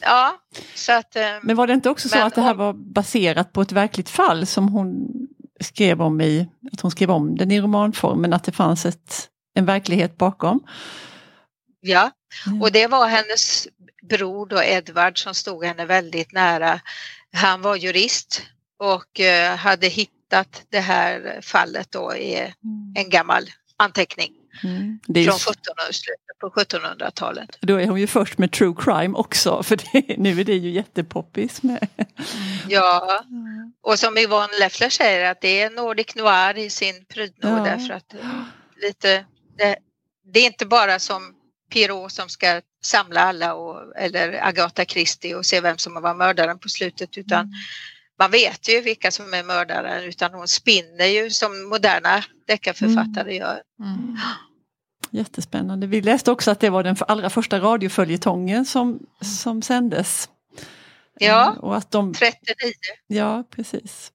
ja, 0.00 0.40
så 0.74 0.92
att... 0.92 1.16
eh, 1.16 1.22
Men 1.42 1.56
var 1.56 1.66
det 1.66 1.72
inte 1.72 1.90
också 1.90 2.08
så 2.08 2.18
att 2.18 2.34
det 2.34 2.40
här 2.42 2.54
var 2.54 2.72
baserat 2.72 3.52
på 3.52 3.60
ett 3.62 3.72
verkligt 3.72 4.08
fall 4.08 4.46
som 4.46 4.68
hon 4.68 5.08
skrev 5.60 6.02
om 6.02 6.20
i, 6.20 6.48
att 6.72 6.80
hon 6.80 6.90
skrev 6.90 7.10
om 7.10 7.36
den 7.36 7.50
i 7.50 7.60
romanform, 7.60 8.20
men 8.20 8.32
att 8.32 8.44
det 8.44 8.52
fanns 8.52 8.86
ett, 8.86 9.28
en 9.54 9.64
verklighet 9.66 10.16
bakom? 10.18 10.60
Ja, 11.80 12.10
Mm. 12.46 12.62
och 12.62 12.72
det 12.72 12.86
var 12.86 13.06
hennes 13.06 13.68
bror 14.02 14.46
då 14.46 14.62
Edvard 14.62 15.22
som 15.22 15.34
stod 15.34 15.64
henne 15.64 15.84
väldigt 15.86 16.32
nära. 16.32 16.80
Han 17.32 17.62
var 17.62 17.76
jurist 17.76 18.42
och 18.78 19.20
eh, 19.20 19.56
hade 19.56 19.86
hittat 19.88 20.62
det 20.68 20.80
här 20.80 21.40
fallet 21.42 21.92
då 21.92 22.14
i 22.14 22.52
en 22.96 23.10
gammal 23.10 23.42
anteckning 23.76 24.32
Mm. 24.64 25.00
Det 25.06 25.20
är 25.20 25.24
från 25.24 25.34
1700, 25.34 25.92
slutet 25.92 26.38
på 26.40 26.50
1700-talet. 26.50 27.58
då 27.60 27.80
är 27.80 27.86
hon 27.86 28.00
ju 28.00 28.06
först 28.06 28.38
med 28.38 28.52
true 28.52 28.74
crime 28.78 29.14
också, 29.16 29.62
för 29.66 29.76
det, 29.76 30.16
nu 30.18 30.40
är 30.40 30.44
det 30.44 30.54
ju 30.54 30.70
jättepoppis 30.70 31.62
med. 31.62 31.88
Ja, 32.68 33.24
och 33.82 33.98
som 33.98 34.18
Yvonne 34.18 34.58
Leffler 34.60 34.88
säger 34.88 35.30
att 35.30 35.40
det 35.40 35.60
är 35.62 35.70
Nordic 35.70 36.14
Noir 36.14 36.58
i 36.58 36.70
sin 36.70 37.04
prydnad 37.04 37.58
Ja. 37.58 37.64
därför 37.64 37.94
att 37.94 38.14
lite, 38.82 39.24
det, 39.58 39.76
det 40.32 40.40
är 40.40 40.46
inte 40.46 40.66
bara 40.66 40.98
som 40.98 41.32
Pirot 41.72 42.12
som 42.12 42.28
ska 42.28 42.60
samla 42.82 43.20
alla 43.20 43.54
och, 43.54 43.96
eller 43.96 44.46
Agatha 44.48 44.84
Christie 44.84 45.34
och 45.34 45.46
se 45.46 45.60
vem 45.60 45.78
som 45.78 45.94
var 46.02 46.14
mördaren 46.14 46.58
på 46.58 46.68
slutet 46.68 47.18
utan 47.18 47.52
man 48.18 48.30
vet 48.30 48.68
ju 48.68 48.80
vilka 48.80 49.10
som 49.10 49.34
är 49.34 49.42
mördaren 49.42 50.04
utan 50.04 50.34
hon 50.34 50.48
spinner 50.48 51.06
ju 51.06 51.30
som 51.30 51.68
moderna 51.68 52.24
deckarförfattare 52.46 53.34
gör. 53.36 53.62
Mm. 53.80 54.16
Jättespännande. 55.10 55.86
Vi 55.86 56.00
läste 56.00 56.30
också 56.30 56.50
att 56.50 56.60
det 56.60 56.70
var 56.70 56.82
den 56.82 56.96
allra 57.08 57.30
första 57.30 57.58
radioföljetongen 57.60 58.64
som, 58.66 58.98
som 59.40 59.62
sändes. 59.62 60.28
Ja. 61.18 61.52
Eh, 61.52 61.58
Och 61.64 61.76
att 61.76 61.90
de, 61.90 62.14
39 62.14 62.72
ja, 63.06 63.44
precis. 63.50 64.12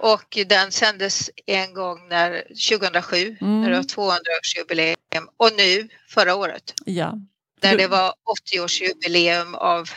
och 0.00 0.38
den 0.46 0.72
sändes 0.72 1.30
en 1.46 1.74
gång 1.74 2.08
när 2.08 2.42
2007 2.70 3.36
Mm. 3.40 3.60
när 3.60 3.70
det 3.70 3.76
var 3.76 3.82
200-årsjubileum 3.82 5.26
och 5.36 5.50
nu 5.56 5.88
förra 6.08 6.34
året 6.34 6.74
Ja, 6.84 7.18
när 7.62 7.76
det 7.76 7.86
var 7.86 8.14
80-årsjubileum 8.54 9.54
av 9.54 9.88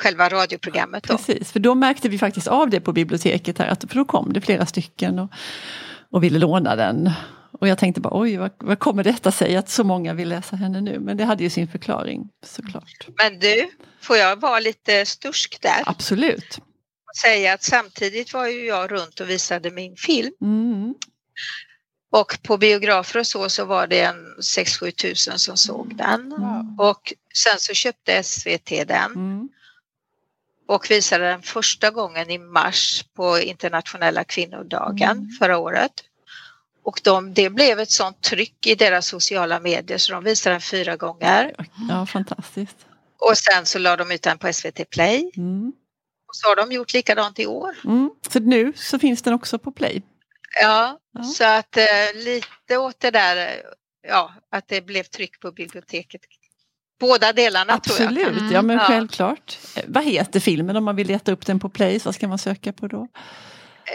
själva 0.00 0.28
radioprogrammet. 0.28 1.04
Då. 1.04 1.16
precis. 1.16 1.52
För 1.52 1.60
då 1.60 1.74
märkte 1.74 2.08
vi 2.08 2.18
faktiskt 2.18 2.46
av 2.48 2.70
det 2.70 2.80
på 2.80 2.92
biblioteket 2.92 3.58
här, 3.58 3.68
att, 3.68 3.84
för 3.88 3.94
då 3.94 4.04
kom 4.04 4.32
det 4.32 4.40
flera 4.40 4.66
stycken 4.66 5.18
och, 5.18 5.30
och 6.10 6.22
ville 6.24 6.38
låna 6.38 6.76
den. 6.76 7.10
Och 7.60 7.68
jag 7.68 7.78
tänkte 7.78 8.00
bara 8.00 8.20
oj, 8.20 8.36
vad, 8.36 8.50
vad 8.58 8.78
kommer 8.78 9.04
detta 9.04 9.32
sig 9.32 9.56
att 9.56 9.68
så 9.68 9.84
många 9.84 10.14
vill 10.14 10.28
läsa 10.28 10.56
henne 10.56 10.80
nu? 10.80 10.98
Men 11.00 11.16
det 11.16 11.24
hade 11.24 11.42
ju 11.44 11.50
sin 11.50 11.68
förklaring 11.68 12.28
såklart. 12.46 13.06
Men 13.22 13.38
du, 13.38 13.70
får 14.00 14.16
jag 14.16 14.40
vara 14.40 14.60
lite 14.60 15.06
stursk 15.06 15.58
där 15.62 15.82
Absolut. 15.86 16.58
och 17.10 17.16
säga 17.22 17.52
att 17.54 17.62
samtidigt 17.62 18.32
var 18.34 18.46
ju 18.46 18.66
jag 18.66 18.92
runt 18.92 19.20
och 19.20 19.30
visade 19.30 19.70
min 19.70 19.96
film 19.96 20.32
Mm. 20.42 20.94
och 22.12 22.38
på 22.42 22.56
biografer 22.56 23.20
och 23.20 23.26
så 23.26 23.48
så 23.48 23.64
var 23.64 23.86
det 23.86 24.00
en 24.00 24.26
6-7 24.40 24.90
tusen 24.90 25.38
som 25.38 25.56
såg 25.56 25.96
den 25.96 26.32
Mm. 26.32 26.78
och 26.80 27.12
sen 27.34 27.58
så 27.58 27.74
köpte 27.74 28.22
SVT 28.22 28.70
den 28.88 29.12
Mm. 29.14 29.48
Och 30.74 30.90
visade 30.90 31.24
den 31.24 31.42
första 31.42 31.90
gången 31.90 32.30
i 32.30 32.38
mars 32.38 33.04
på 33.16 33.38
internationella 33.38 34.24
kvinnodagen 34.24 35.10
Mm. 35.18 35.30
förra 35.38 35.58
året. 35.58 35.92
Och 36.82 37.00
de, 37.04 37.34
det 37.34 37.50
blev 37.50 37.80
ett 37.80 37.90
sånt 37.90 38.22
tryck 38.22 38.66
i 38.66 38.74
deras 38.74 39.06
sociala 39.06 39.60
medier 39.60 39.98
så 39.98 40.12
de 40.12 40.24
visade 40.24 40.54
den 40.54 40.60
fyra 40.60 40.96
gånger. 40.96 41.54
Ja, 41.88 42.06
fantastiskt. 42.06 42.76
Och 43.18 43.38
sen 43.38 43.66
så 43.66 43.78
la 43.78 43.96
de 43.96 44.10
ut 44.10 44.22
den 44.22 44.38
på 44.38 44.52
SVT 44.52 44.90
Play. 44.90 45.30
Mm. 45.36 45.72
Och 46.28 46.36
så 46.36 46.48
har 46.48 46.56
de 46.56 46.72
gjort 46.72 46.92
likadant 46.92 47.38
i 47.38 47.46
år. 47.46 47.76
Mm. 47.84 48.10
Så 48.30 48.40
nu 48.40 48.72
så 48.76 48.98
finns 48.98 49.22
den 49.22 49.34
också 49.34 49.58
på 49.58 49.72
Play. 49.72 50.02
Ja, 50.62 50.98
Ja. 51.12 51.22
så 51.22 51.44
att 51.44 51.76
eh, 51.76 51.84
lite 52.14 52.76
åt 52.78 53.00
det 53.00 53.10
där, 53.10 53.36
eh, 53.36 53.54
ja, 54.08 54.34
att 54.52 54.68
det 54.68 54.80
blev 54.80 55.02
tryck 55.02 55.40
på 55.40 55.52
biblioteket. 55.52 56.20
Båda 57.00 57.32
delarna 57.32 57.78
tror 57.78 58.00
jag. 58.00 58.06
Absolut, 58.12 58.40
Mm. 58.40 58.52
ja 58.52 58.62
men 58.62 58.76
Ja. 58.76 58.82
självklart. 58.84 59.58
Eh, 59.76 59.82
Vad 59.88 60.04
heter 60.04 60.40
filmen 60.40 60.76
om 60.76 60.84
man 60.84 60.96
vill 60.96 61.06
leta 61.06 61.32
upp 61.32 61.46
den 61.46 61.60
på 61.60 61.68
Play? 61.68 62.00
Så 62.00 62.04
vad 62.08 62.14
ska 62.14 62.28
man 62.28 62.38
söka 62.38 62.72
på 62.72 62.86
då? 62.88 63.08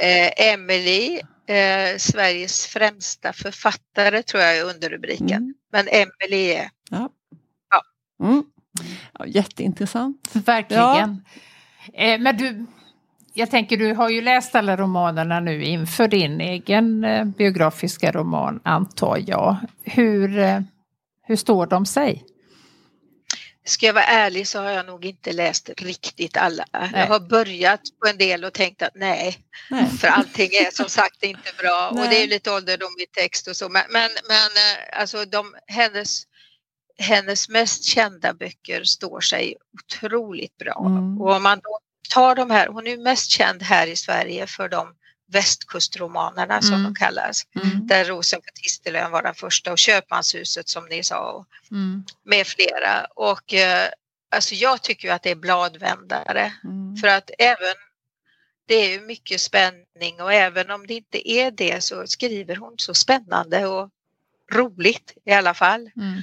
Eh, 0.02 0.48
Emily, 0.54 1.20
eh, 1.48 1.98
Sveriges 1.98 2.66
främsta 2.68 3.34
författare 3.34 4.24
tror 4.24 4.44
jag 4.44 4.58
är 4.58 4.64
underrubriken. 4.64 5.30
Mm. 5.32 5.54
Men 5.72 5.88
Emily 5.88 6.46
är 6.52 6.70
Ja. 6.90 7.10
Ja. 7.70 7.82
Mm. 8.26 8.44
Ja, 9.20 9.26
jätteintressant. 9.26 10.30
Verkligen. 10.34 11.24
Eh, 11.94 12.20
men 12.20 12.38
du, 12.38 12.66
jag 13.34 13.52
tänker 13.52 13.78
du 13.78 13.94
har 13.94 14.10
ju 14.10 14.22
läst 14.22 14.56
alla 14.56 14.78
romanerna 14.78 15.40
nu 15.40 15.64
inför 15.64 16.08
din 16.08 16.42
egen 16.42 17.04
eh, 17.04 17.26
biografiska 17.26 18.12
roman 18.12 18.60
antar 18.64 19.24
jag. 19.28 19.56
Hur, 19.84 20.40
eh, 20.40 20.60
hur 21.28 21.36
står 21.36 21.68
de 21.68 21.86
sig? 21.86 22.24
Ska 23.68 23.86
jag 23.86 23.94
vara 23.94 24.06
ärlig 24.06 24.48
så 24.48 24.60
har 24.60 24.72
jag 24.72 24.86
nog 24.86 25.06
inte 25.06 25.34
läst 25.34 25.70
riktigt 25.78 26.38
alla. 26.38 26.66
Nej. 26.74 26.90
Jag 26.94 27.08
har 27.08 27.20
börjat 27.20 27.82
på 28.02 28.10
en 28.10 28.18
del 28.18 28.44
och 28.44 28.54
tänkt 28.54 28.82
att 28.82 28.96
nej, 28.96 29.40
Nej. 29.70 29.90
för 29.90 30.08
allting 30.08 30.50
är 30.54 30.72
som 30.72 30.90
sagt 30.90 31.24
inte 31.24 31.52
bra 31.58 31.88
och 31.92 31.96
Nej. 31.96 32.10
det 32.10 32.24
är 32.24 32.28
lite 32.28 32.52
ålderdomlig 32.52 33.12
text 33.12 33.48
och 33.48 33.56
så. 33.56 33.70
Men, 33.70 33.84
men, 33.90 34.10
men 34.28 34.46
eh, 34.46 35.00
alltså 35.00 35.26
de, 35.26 35.56
hennes, 35.68 36.24
hennes 36.98 37.50
mest 37.50 37.84
kända 37.84 38.34
böcker 38.34 38.84
står 38.84 39.22
sig 39.22 39.56
otroligt 39.74 40.58
bra. 40.58 40.86
Mm. 40.86 41.22
Och 41.22 41.32
om 41.32 41.44
man 41.44 41.60
då 41.60 41.80
tar 42.14 42.36
de 42.36 42.52
här, 42.52 42.68
hon 42.68 42.88
är 42.88 42.98
mest 42.98 43.32
känd 43.32 43.64
här 43.64 43.88
i 43.88 43.96
Sverige 43.96 44.48
för 44.48 44.70
de 44.70 44.96
västkustromanerna 45.28 46.62
som 46.62 46.74
Mm. 46.74 46.84
de 46.84 46.96
kallas. 46.96 47.42
Mm. 47.56 47.88
Där 47.88 48.06
Rosen 48.06 48.42
på 48.42 48.48
Tistelön 48.64 49.12
var 49.12 49.24
den 49.24 49.36
första 49.36 49.72
och 49.72 49.78
Köpmanshuset 49.80 50.70
som 50.70 50.86
ni 50.86 51.04
sa. 51.04 51.46
Mm. 51.72 52.04
med 52.24 52.48
flera. 52.48 53.06
Och 53.16 53.54
eh, 53.54 53.90
alltså 54.32 54.56
jag 54.56 54.82
tycker 54.82 55.08
ju 55.08 55.14
att 55.14 55.24
det 55.24 55.32
är 55.32 55.36
bladvändare. 55.36 56.54
Mm. 56.64 56.96
För 56.98 57.08
att 57.08 57.32
även 57.40 57.76
det 58.68 58.76
är 58.76 58.90
ju 58.90 59.02
mycket 59.02 59.42
spänning 59.42 60.22
och 60.22 60.34
även 60.34 60.72
om 60.72 60.88
det 60.88 60.94
inte 60.94 61.32
är 61.32 61.52
det 61.52 61.84
så 61.84 62.08
skriver 62.08 62.56
hon 62.56 62.74
så 62.78 62.94
spännande 62.94 63.66
och 63.66 63.90
roligt 64.54 65.14
i 65.26 65.32
alla 65.32 65.54
fall. 65.54 65.92
Mm. 65.96 66.18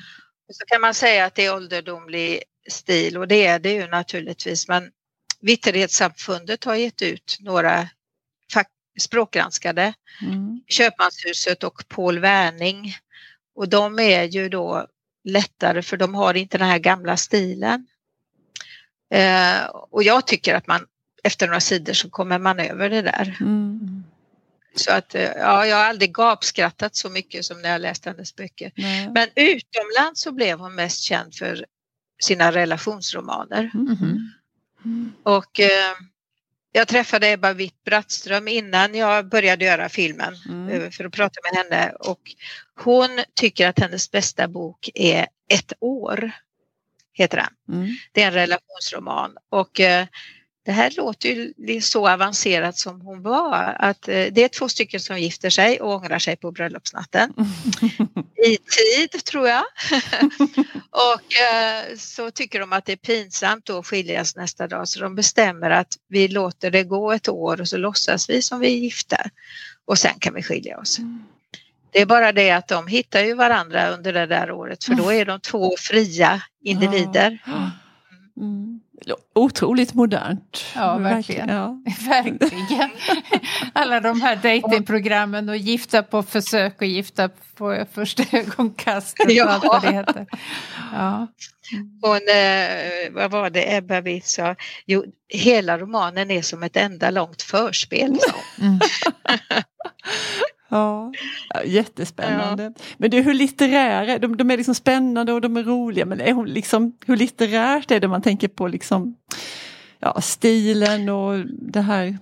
Och 0.48 0.54
så 0.54 0.64
kan 0.66 0.80
man 0.80 0.94
säga 0.94 1.24
att 1.24 1.34
det 1.34 1.44
är 1.46 1.54
ålderdomlig 1.54 2.42
stil 2.68 3.16
och 3.18 3.28
det 3.28 3.46
är 3.46 3.58
det 3.58 3.72
ju 3.72 3.86
naturligtvis 3.86 4.68
men 4.68 4.90
Vitterhetssamfundet 5.40 6.64
har 6.64 6.74
gett 6.74 7.02
ut 7.02 7.36
några 7.40 7.88
språkgranskade 9.00 9.94
Mm. 10.20 10.60
Köpmanshuset 10.66 11.64
och 11.64 11.88
Paul 11.88 12.18
Werning. 12.18 12.96
Och 13.54 13.68
de 13.68 13.98
är 13.98 14.24
ju 14.24 14.48
då 14.48 14.86
lättare 15.24 15.82
för 15.82 15.96
de 15.96 16.14
har 16.14 16.34
inte 16.34 16.58
den 16.58 16.68
här 16.68 16.78
gamla 16.78 17.16
stilen. 17.16 17.86
Eh, 19.14 19.64
och 19.66 20.02
jag 20.02 20.26
tycker 20.26 20.54
att 20.54 20.66
man 20.66 20.86
efter 21.24 21.46
några 21.46 21.60
sidor 21.60 21.92
så 21.92 22.10
kommer 22.10 22.38
man 22.38 22.60
över 22.60 22.90
det 22.90 23.02
där. 23.02 23.36
Mm. 23.40 24.04
Så 24.74 24.92
att 24.92 25.14
eh, 25.14 25.22
ja, 25.22 25.66
jag 25.66 25.76
har 25.76 25.84
aldrig 25.84 26.14
gapskrattat 26.14 26.96
så 26.96 27.10
mycket 27.10 27.44
som 27.44 27.62
när 27.62 27.70
jag 27.70 27.80
läste 27.80 28.10
hennes 28.10 28.36
böcker. 28.36 28.72
Nej. 28.76 29.10
Men 29.14 29.28
utomlands 29.34 30.22
så 30.22 30.32
blev 30.32 30.58
hon 30.58 30.74
mest 30.74 31.00
känd 31.02 31.34
för 31.34 31.66
sina 32.22 32.52
relationsromaner. 32.52 33.70
Mm. 33.74 35.12
Och 35.22 35.60
eh, 35.60 35.94
jag 36.72 36.88
träffade 36.88 37.28
Ebba 37.30 37.52
Witt-Brattström 37.52 38.48
innan 38.48 38.94
jag 38.94 39.28
började 39.28 39.64
göra 39.64 39.88
filmen 39.88 40.34
Mm. 40.48 40.82
eh, 40.82 40.90
för 40.90 41.04
att 41.04 41.12
prata 41.12 41.40
med 41.42 41.64
henne 41.64 41.92
och 41.92 42.20
hon 42.84 43.10
tycker 43.34 43.68
att 43.68 43.78
hennes 43.78 44.10
bästa 44.10 44.48
bok 44.48 44.90
är 44.94 45.26
Ett 45.48 45.72
år. 45.80 46.30
Heter 47.14 47.36
den. 47.36 47.76
Mm. 47.76 47.94
Det 48.12 48.22
är 48.22 48.26
en 48.26 48.32
relationsroman 48.32 49.36
och 49.50 49.80
eh, 49.80 50.06
det 50.64 50.72
här 50.72 50.92
låter 50.96 51.28
ju 51.28 51.80
så 51.80 52.08
avancerat 52.08 52.78
som 52.78 53.00
hon 53.00 53.22
var. 53.22 53.76
Att 53.78 54.08
eh, 54.08 54.26
det 54.32 54.44
är 54.44 54.48
två 54.48 54.68
stycken 54.68 55.00
som 55.00 55.18
gifter 55.18 55.50
sig 55.50 55.80
och 55.80 55.94
ångrar 55.94 56.18
sig 56.18 56.36
på 56.36 56.52
bröllopsnatten. 56.52 57.32
I 58.46 58.56
tid 58.56 59.24
tror 59.24 59.48
jag. 59.48 59.64
och 60.90 61.34
eh, 61.34 61.96
så 61.96 62.30
tycker 62.30 62.60
de 62.60 62.72
att 62.72 62.84
det 62.84 62.92
är 62.92 62.96
pinsamt 62.96 63.70
att 63.70 63.86
skiljas 63.86 64.36
nästa 64.36 64.66
dag 64.66 64.88
så 64.88 65.00
de 65.00 65.14
bestämmer 65.14 65.70
att 65.70 65.94
vi 66.08 66.28
låter 66.28 66.70
det 66.70 66.84
gå 66.84 67.12
ett 67.12 67.28
år 67.28 67.60
och 67.60 67.68
så 67.68 67.76
låtsas 67.76 68.30
vi 68.30 68.42
som 68.42 68.60
vi 68.60 68.66
är 68.66 68.78
gifta 68.78 69.30
och 69.84 69.98
sen 69.98 70.18
kan 70.18 70.34
vi 70.34 70.42
skilja 70.42 70.78
oss. 70.78 70.98
Mm. 70.98 71.24
Det 71.90 72.00
är 72.00 72.06
bara 72.06 72.32
det 72.32 72.50
att 72.50 72.68
de 72.68 72.86
hittar 72.86 73.20
ju 73.20 73.34
varandra 73.34 73.90
under 73.90 74.12
det 74.12 74.26
där 74.26 74.50
året 74.50 74.84
för 74.84 74.94
då 74.94 75.12
är 75.12 75.24
de 75.24 75.40
två 75.40 75.74
fria 75.78 76.42
individer. 76.64 77.38
Mm. 78.36 78.71
Otroligt 79.34 79.94
modernt. 79.94 80.64
Ja, 80.74 80.98
verkligen. 80.98 81.48
Ja. 81.48 81.82
verkligen. 82.08 82.90
Alla 83.72 84.00
de 84.00 84.20
här 84.20 84.36
datingprogrammen 84.36 85.48
och 85.48 85.56
gifta 85.56 86.02
på 86.02 86.22
försök 86.22 86.80
och 86.80 86.86
gifta 86.86 87.28
på 87.54 87.86
första 87.92 88.22
ögonkastet. 88.38 89.32
Ja. 89.32 89.48
allt 89.48 89.64
vad 89.64 89.82
det 89.82 89.92
heter. 89.92 90.26
Ja. 90.92 91.26
Hon, 92.02 92.16
eh, 92.16 93.12
vad 93.12 93.30
var 93.30 93.50
det 93.50 93.76
Ebba 93.76 94.00
Witt 94.00 94.26
sa? 94.26 94.56
Jo, 94.86 95.04
hela 95.28 95.78
romanen 95.78 96.30
är 96.30 96.42
som 96.42 96.62
ett 96.62 96.76
enda 96.76 97.10
långt 97.10 97.42
förspel. 97.42 98.18
Mm. 98.60 98.80
Ja, 100.72 101.12
jättespännande. 101.64 102.62
Ja. 102.62 102.84
Men 102.96 103.10
du, 103.10 103.20
hur 103.20 103.34
litterära, 103.34 104.18
de, 104.18 104.36
de 104.36 104.50
är 104.50 104.56
liksom 104.56 104.74
spännande 104.74 105.32
och 105.32 105.40
de 105.40 105.56
är 105.56 105.62
roliga 105.62 106.06
men 106.06 106.20
är 106.20 106.32
hon 106.32 106.46
liksom, 106.46 106.98
hur 107.06 107.16
litterärt 107.16 107.90
är 107.90 108.00
det 108.00 108.08
man 108.08 108.22
tänker 108.22 108.48
på 108.48 108.68
liksom 108.68 109.16
ja, 109.98 110.20
stilen 110.20 111.08
och 111.08 111.46
det 111.46 111.80
här 111.80 112.18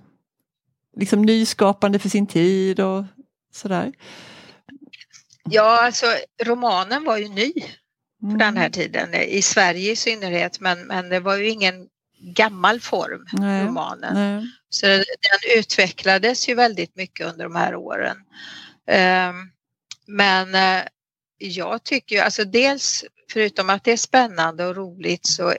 liksom 0.97 1.21
nyskapande 1.21 1.99
för 1.99 2.09
sin 2.09 2.27
tid 2.27 2.79
och 2.79 3.03
sådär? 3.53 3.91
Ja, 5.49 5.85
alltså 5.85 6.05
romanen 6.43 7.03
var 7.03 7.17
ju 7.17 7.27
ny 7.27 7.53
på 8.19 8.25
mm. 8.25 8.37
den 8.37 8.57
här 8.57 8.69
tiden, 8.69 9.13
i 9.13 9.41
Sverige 9.41 9.91
i 9.91 9.95
synnerhet 9.95 10.59
men, 10.59 10.87
men 10.87 11.09
det 11.09 11.19
var 11.19 11.37
ju 11.37 11.49
ingen 11.49 11.87
gammal 12.35 12.79
form, 12.79 13.25
nej, 13.33 13.65
romanen. 13.65 14.13
Nej. 14.13 14.51
Så 14.73 14.85
den 14.85 15.03
utvecklades 15.57 16.49
ju 16.49 16.55
väldigt 16.55 16.95
mycket 16.95 17.27
under 17.27 17.43
de 17.43 17.55
här 17.55 17.75
åren. 17.75 18.17
Ehm, 18.87 19.35
men 20.07 20.55
eh, 20.55 20.87
jag 21.37 21.83
tycker 21.83 22.15
ju, 22.15 22.21
alltså 22.21 22.45
dels 22.45 23.05
förutom 23.31 23.69
att 23.69 23.83
det 23.83 23.91
är 23.91 23.97
spännande 23.97 24.65
och 24.65 24.75
roligt 24.75 25.25
så 25.25 25.53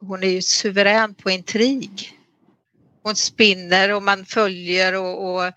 hon 0.00 0.22
är 0.22 0.28
ju 0.28 0.42
suverän 0.42 1.14
på 1.14 1.30
intrig. 1.30 2.18
Hon 3.02 3.16
spinner 3.16 3.92
och 3.92 4.02
man 4.02 4.26
följer 4.26 4.94
och, 4.94 5.34
och 5.34 5.52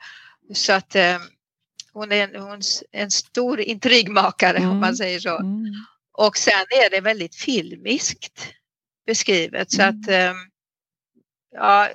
så 0.54 0.74
att 0.74 0.95
eh, 0.95 1.19
hon 1.93 2.12
är 2.12 2.24
en, 2.24 2.41
hon 2.41 2.62
en 2.91 3.12
stor 3.12 3.60
intrigmakare 3.60 4.58
mm. 4.58 4.69
om 4.69 4.80
man 4.80 4.95
säger 4.95 5.19
så. 5.19 5.38
Mm. 5.38 5.65
Och 6.12 6.38
sen 6.38 6.65
är 6.69 6.89
det 6.89 7.02
väldigt 7.02 7.36
filmiskt 7.36 8.54
beskrivet 9.06 9.71
så 9.71 9.82
att 9.82 10.08
mm. 10.08 10.30
eh, 10.30 10.36
ja, 11.56 11.89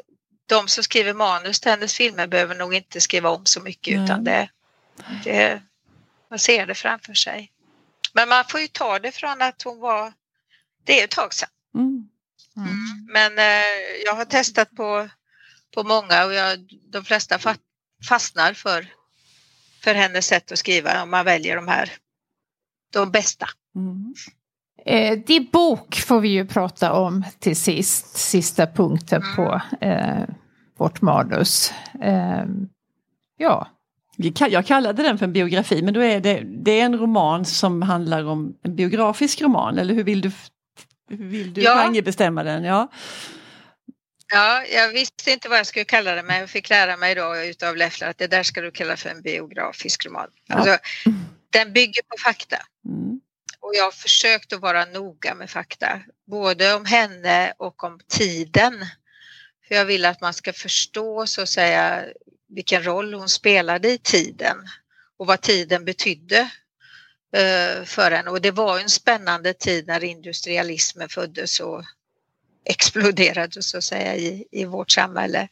de 0.47 0.69
som 0.69 0.85
skriver 0.85 1.15
manus 1.15 1.61
till 1.61 1.71
hennes 1.71 1.95
filmer 1.95 2.27
behöver 2.27 2.55
nog 2.55 2.75
inte 2.75 3.01
skriva 3.01 3.31
om 3.31 3.47
så 3.47 3.61
mycket 3.61 3.93
mm. 3.93 4.05
utan 4.05 4.25
det, 4.25 4.49
det, 5.25 5.63
man 6.31 6.39
ser 6.39 6.67
det 6.67 6.75
framför 6.75 7.15
sig. 7.15 7.53
Men 8.13 8.29
man 8.29 8.45
får 8.49 8.61
ju 8.61 8.69
ta 8.69 8.99
det 8.99 9.13
från 9.13 9.43
att 9.43 9.63
hon 9.63 9.81
var, 9.81 10.13
det 10.85 11.01
är 11.01 11.05
ett 11.05 11.11
tag 11.11 11.35
sedan. 11.35 11.49
Mm. 11.75 12.09
Mm. 12.57 13.07
Men 13.13 13.39
eh, 13.39 14.05
jag 14.05 14.15
har 14.15 14.25
testat 14.25 14.77
på, 14.77 15.09
på 15.75 15.85
många 15.85 16.25
och 16.25 16.33
jag, 16.33 16.69
de 16.93 17.05
flesta 17.05 17.39
fastnar 18.09 18.53
för, 18.53 18.87
för 19.83 19.95
hennes 19.95 20.27
sätt 20.27 20.53
att 20.53 20.59
skriva 20.59 21.03
om 21.03 21.11
man 21.11 21.25
väljer 21.25 21.57
de 21.57 21.69
här, 21.69 21.93
de 22.93 23.11
bästa. 23.11 23.49
Mm. 23.75 24.15
Eh, 24.87 25.19
din 25.19 25.49
bok 25.53 25.97
får 25.97 26.21
vi 26.21 26.29
ju 26.29 26.47
prata 26.47 26.93
om 26.93 27.25
till 27.39 27.57
sist, 27.57 28.17
sista 28.17 28.67
punkten 28.67 29.23
på 29.37 29.61
eh, 29.81 30.25
vårt 30.79 31.03
manus. 31.03 31.73
Eh, 32.03 32.45
ja. 33.37 33.69
Jag 34.49 34.67
kallade 34.67 35.03
den 35.03 35.19
för 35.19 35.25
en 35.25 35.33
biografi 35.33 35.83
men 35.83 35.95
då 35.95 36.01
är 36.01 36.21
det, 36.21 36.43
det 36.65 36.81
är 36.81 36.85
en 36.85 36.99
roman 36.99 37.45
som 37.45 37.83
handlar 37.83 38.25
om 38.25 38.55
en 38.63 38.77
biografisk 38.77 39.43
roman 39.43 39.79
eller 39.79 39.95
hur 39.95 40.05
vill 40.05 40.21
du, 40.21 40.31
hur 41.11 41.25
vill 41.25 41.55
du 41.55 41.63
ja. 41.63 41.93
bestämma 42.05 42.43
den? 42.43 42.65
Ja. 42.65 42.89
Ja, 44.33 44.65
jag 44.75 44.89
visste 44.93 45.31
inte 45.31 45.49
vad 45.49 45.59
jag 45.59 45.67
skulle 45.67 45.85
kalla 45.85 46.15
det 46.15 46.23
men 46.23 46.39
jag 46.39 46.51
fick 46.51 46.71
lära 46.71 46.97
mig 46.97 47.15
då 47.15 47.37
utav 47.37 47.77
Leffler 47.77 48.09
att 48.09 48.19
det 48.19 48.27
där 48.27 48.43
ska 48.43 48.61
du 48.61 48.71
kalla 48.71 48.97
för 48.97 49.11
en 49.11 49.23
biografisk 49.23 50.07
roman. 50.07 50.29
Ja. 50.47 50.55
Alltså, 50.55 50.79
den 51.51 51.73
bygger 51.73 52.03
på 52.03 52.17
fakta. 52.25 52.57
Mm. 52.89 53.06
Och 53.67 53.75
jag 53.75 53.85
har 53.85 53.91
försökt 53.91 54.53
att 54.53 54.61
vara 54.61 54.85
noga 54.85 55.35
med 55.35 55.51
fakta, 55.51 56.01
både 56.27 56.75
om 56.75 56.85
henne 56.85 57.53
och 57.59 57.85
om 57.85 58.01
tiden. 58.09 58.87
För 59.69 59.75
jag 59.75 59.85
vill 59.85 60.05
att 60.05 60.21
man 60.21 60.35
ska 60.35 60.53
förstå 60.53 61.27
så 61.27 61.43
att 61.43 61.49
säga 61.49 62.05
vilken 62.49 62.87
roll 62.87 63.15
hon 63.15 63.29
spelade 63.29 63.91
i 63.91 63.99
tiden 63.99 64.57
och 65.19 65.27
vad 65.27 65.41
tiden 65.41 65.85
betydde 65.85 66.51
eh, 67.37 67.85
för 67.85 68.11
henne. 68.11 68.31
Och 68.31 68.41
det 68.41 68.51
var 68.51 68.79
en 68.79 68.89
spännande 68.89 69.55
tid 69.55 69.87
när 69.87 70.05
industrialismen 70.05 71.09
föddes 71.09 71.61
och 71.61 71.85
exploderade 72.65 73.63
så 73.63 73.79
att 73.79 73.85
säga 73.85 74.17
i, 74.17 74.45
i 74.51 74.65
vårt 74.65 74.91
samhälle. 74.91 75.49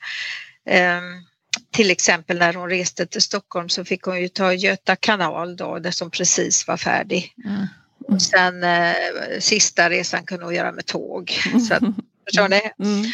Um, 0.71 1.27
till 1.71 1.91
exempel 1.91 2.39
när 2.39 2.55
hon 2.55 2.71
reste 2.71 3.07
till 3.07 3.23
Stockholm 3.23 3.69
så 3.69 3.85
fick 3.85 4.03
hon 4.03 4.21
ju 4.21 4.29
ta 4.29 4.53
Göta 4.53 4.97
kanal 4.97 5.57
då, 5.57 5.79
det 5.79 5.93
som 5.93 6.11
precis 6.11 6.67
var 6.67 6.77
färdig. 6.77 7.35
Mm. 7.45 7.67
Och 8.09 8.23
sen 8.23 8.65
eh, 8.65 8.95
sista 9.41 9.91
resan 9.91 10.27
kunde 10.27 10.45
hon 10.45 10.55
göra 10.55 10.73
med 10.73 10.87
tåg. 10.87 11.31
Så 11.69 11.75
att, 11.75 11.83
förstår 12.25 12.49
ni? 12.49 12.61
Mm. 12.79 13.11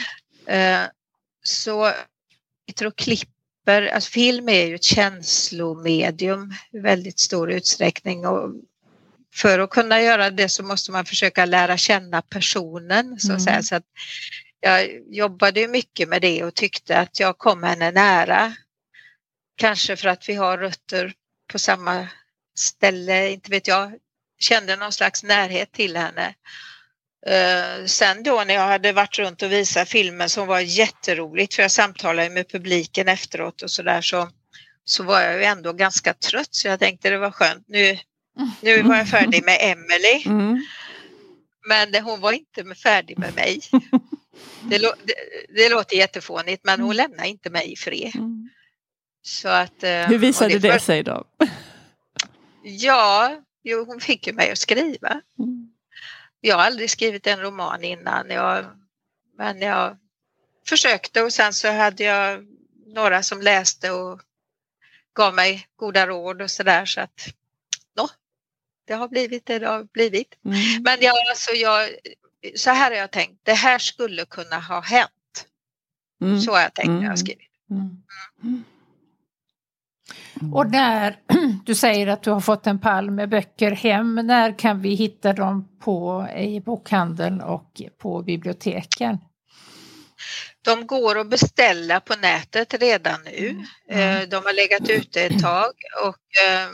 Eh, 0.47 0.89
så 1.43 1.93
och 2.87 2.97
klipper, 2.97 3.87
alltså 3.87 4.11
film 4.11 4.49
är 4.49 4.67
ju 4.67 4.75
ett 4.75 4.85
känslomedium 4.85 6.55
i 6.73 6.79
väldigt 6.79 7.21
stor 7.21 7.51
utsträckning 7.53 8.27
och 8.27 8.55
för 9.35 9.59
att 9.59 9.71
kunna 9.71 10.03
göra 10.03 10.31
det 10.31 10.49
så 10.49 10.63
måste 10.63 10.93
man 10.93 11.05
försöka 11.05 11.45
lära 11.45 11.77
känna 11.77 12.23
personen 12.23 13.21
så 13.21 13.33
att 13.33 13.49
mm. 13.49 13.63
Så 13.63 13.75
att 13.75 13.85
jag 14.61 14.89
jobbade 15.09 15.69
mycket 15.69 16.09
med 16.09 16.23
det 16.23 16.45
och 16.45 16.55
tyckte 16.55 16.99
att 16.99 17.21
jag 17.21 17.39
kom 17.39 17.63
henne 17.63 17.91
nära. 17.91 18.55
Kanske 19.57 19.97
för 19.97 20.09
att 20.09 20.29
vi 20.29 20.35
har 20.35 20.59
rötter 20.59 21.13
på 21.53 21.59
samma 21.59 22.09
ställe, 22.57 23.31
inte 23.31 23.51
vet 23.51 23.69
jag 23.69 23.93
kände 24.41 24.77
någon 24.77 24.93
slags 24.93 25.23
närhet 25.23 25.73
till 25.73 25.97
henne. 25.97 26.35
Uh, 27.29 27.87
sen 27.87 28.23
då 28.23 28.45
när 28.47 28.55
jag 28.55 28.67
hade 28.67 28.93
varit 28.93 29.19
runt 29.19 29.43
och 29.43 29.53
visat 29.53 29.89
filmen 29.89 30.29
som 30.29 30.47
var 30.47 30.61
jätteroligt 30.61 31.55
för 31.55 31.63
jag 31.63 31.71
samtalade 31.71 32.31
med 32.31 32.49
publiken 32.49 33.09
efteråt 33.09 33.63
och 33.63 33.71
sådär 33.71 34.01
så, 34.01 34.29
så 34.85 35.03
var 35.03 35.21
jag 35.21 35.39
ju 35.39 35.45
ändå 35.45 35.73
ganska 35.73 36.15
trött 36.15 36.49
så 36.51 36.69
jag 36.69 36.81
tänkte 36.81 37.11
det 37.11 37.19
var 37.19 37.31
skönt. 37.31 37.65
Nu, 37.69 37.99
nu 38.61 38.83
var 38.83 38.97
jag 38.97 39.09
färdig 39.09 39.45
med 39.45 39.59
Emelie. 39.61 40.23
Mm. 40.27 40.67
Men 41.69 42.05
hon 42.05 42.21
var 42.21 42.33
inte 42.33 42.75
färdig 42.75 43.19
med 43.19 43.35
mig. 43.35 43.61
Det, 44.63 44.79
det, 44.79 45.15
det 45.55 45.69
låter 45.69 45.97
jättefånigt 45.97 46.65
men 46.65 46.81
hon 46.81 46.97
lämnar 46.97 47.25
inte 47.25 47.51
mig 47.51 47.73
i 47.73 47.77
fred. 47.77 48.11
Mm. 48.15 48.51
Så 49.23 49.49
att, 49.49 49.85
uh, 49.85 49.91
Hur 49.91 50.19
visade 50.19 50.59
det, 50.59 50.73
det 50.73 50.81
sig 50.81 51.03
då? 51.03 51.25
Ja, 52.63 53.41
Jo, 53.63 53.85
hon 53.85 54.01
fick 54.01 54.27
ju 54.27 54.33
mig 54.33 54.51
att 54.51 54.59
skriva. 54.59 55.21
Mm. 55.39 55.73
Jag 56.41 56.57
har 56.57 56.63
aldrig 56.63 56.91
skrivit 56.91 57.27
en 57.27 57.41
roman 57.41 57.85
innan, 57.85 58.31
jag, 58.31 58.65
men 59.37 59.61
jag 59.61 59.97
försökte 60.69 61.23
och 61.23 61.33
sen 61.33 61.53
så 61.53 61.73
hade 61.73 62.05
jag 62.05 62.47
några 62.87 63.23
som 63.23 63.41
läste 63.43 63.91
och 63.91 64.21
gav 65.15 65.35
mig 65.35 65.67
goda 65.77 66.07
råd 66.07 66.43
och 66.43 66.51
sådär 66.51 66.87
så 66.87 67.01
att 67.01 67.29
no, 67.97 68.09
det 68.87 68.95
har 68.95 69.09
blivit 69.09 69.47
det 69.47 69.59
det 69.59 69.67
har 69.67 69.85
blivit. 69.85 70.35
Mm. 70.45 70.83
Men 70.83 70.99
jag, 71.01 71.15
alltså 71.29 71.51
jag, 71.51 71.91
så 72.57 72.71
här 72.71 72.91
har 72.91 72.99
jag 72.99 73.11
tänkt, 73.11 73.41
det 73.43 73.53
här 73.53 73.79
skulle 73.79 74.25
kunna 74.25 74.61
ha 74.61 74.81
hänt. 74.81 75.47
Mm. 76.23 76.41
Så 76.41 76.53
har 76.53 76.61
jag 76.61 76.75
tänkt 76.75 76.89
när 76.89 76.95
jag 76.95 77.01
har 77.01 77.05
mm. 77.05 77.17
skrivit. 77.17 77.51
Mm. 77.71 78.65
Mm. 80.35 80.47
Mm. 80.47 80.55
Och 80.55 80.71
när 80.71 81.19
du 81.65 81.75
säger 81.75 82.07
att 82.07 82.23
du 82.23 82.31
har 82.31 82.41
fått 82.41 82.67
en 82.67 82.79
pall 82.79 83.11
med 83.11 83.29
böcker 83.29 83.71
hem, 83.71 84.15
när 84.15 84.59
kan 84.59 84.81
vi 84.81 84.95
hitta 84.95 85.33
dem 85.33 85.69
på, 85.81 86.27
i 86.37 86.61
bokhandeln 86.61 87.41
och 87.41 87.83
på 87.99 88.23
biblioteken? 88.23 89.19
De 90.63 90.87
går 90.87 91.19
att 91.19 91.31
beställa 91.31 92.01
på 92.01 92.15
nätet 92.15 92.75
redan 92.75 93.23
nu. 93.25 93.49
Mm. 93.49 93.65
mm. 93.89 94.23
Eh, 94.23 94.29
de 94.29 94.37
har 94.37 94.53
legat 94.53 94.91
ute 94.91 95.23
ett 95.23 95.43
tag 95.43 95.73
och 96.05 96.45
eh, 96.47 96.69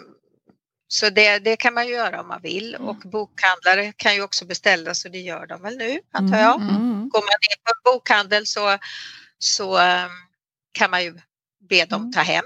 så 0.89 1.11
det, 1.11 1.39
det 1.39 1.57
kan 1.57 1.75
man 1.75 1.89
göra 1.89 2.21
om 2.21 2.29
man 2.29 2.43
vill 2.43 2.75
mm. 2.75 2.89
och 2.89 2.97
bokhandlare 2.97 3.93
kan 3.97 4.15
ju 4.15 4.23
också 4.23 4.45
beställa 4.45 4.95
så 4.95 5.09
det 5.09 5.19
gör 5.19 5.47
de 5.47 5.63
väl 5.63 5.77
nu 5.77 6.01
antar 6.13 6.39
jag. 6.39 6.61
Mm. 6.61 7.09
Går 7.09 7.21
man 7.21 7.39
in 7.51 7.63
på 7.65 7.71
en 7.71 7.93
bokhandel 7.93 8.47
så 8.47 8.79
så 9.39 9.79
um, 9.79 10.11
kan 10.73 10.91
man 10.91 11.05
ju 11.05 11.15
be 11.69 11.85
dem 11.85 12.01
Mm. 12.01 12.13
ta 12.13 12.21
hem. 12.21 12.45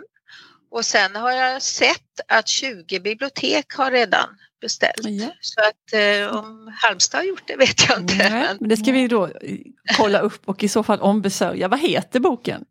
Och 0.71 0.85
sen 0.85 1.17
har 1.17 1.33
jag 1.33 1.63
sett 1.63 2.21
att 2.29 2.49
20 2.49 3.01
bibliotek 3.01 3.73
har 3.75 3.91
redan 3.91 4.29
beställt. 4.61 5.01
Ja. 5.05 5.33
Så 5.41 5.61
att 5.61 5.93
eh, 5.93 6.37
om 6.37 6.75
Halmstad 6.83 7.19
har 7.21 7.25
gjort 7.25 7.43
det 7.47 7.57
vet 7.57 7.89
jag 7.89 8.01
inte. 8.01 8.15
Nej, 8.31 8.57
Men 8.61 8.69
det 8.69 8.77
ska 8.77 8.93
vi 8.93 9.09
då 9.09 9.27
eh, 9.27 9.59
kolla 9.97 10.19
upp 10.19 10.49
och 10.49 10.65
i 10.65 10.69
så 10.69 10.83
fall 10.83 11.01
ombesörja. 11.01 11.69
Vad 11.69 11.81
heter 11.81 12.21
boken? 12.21 12.65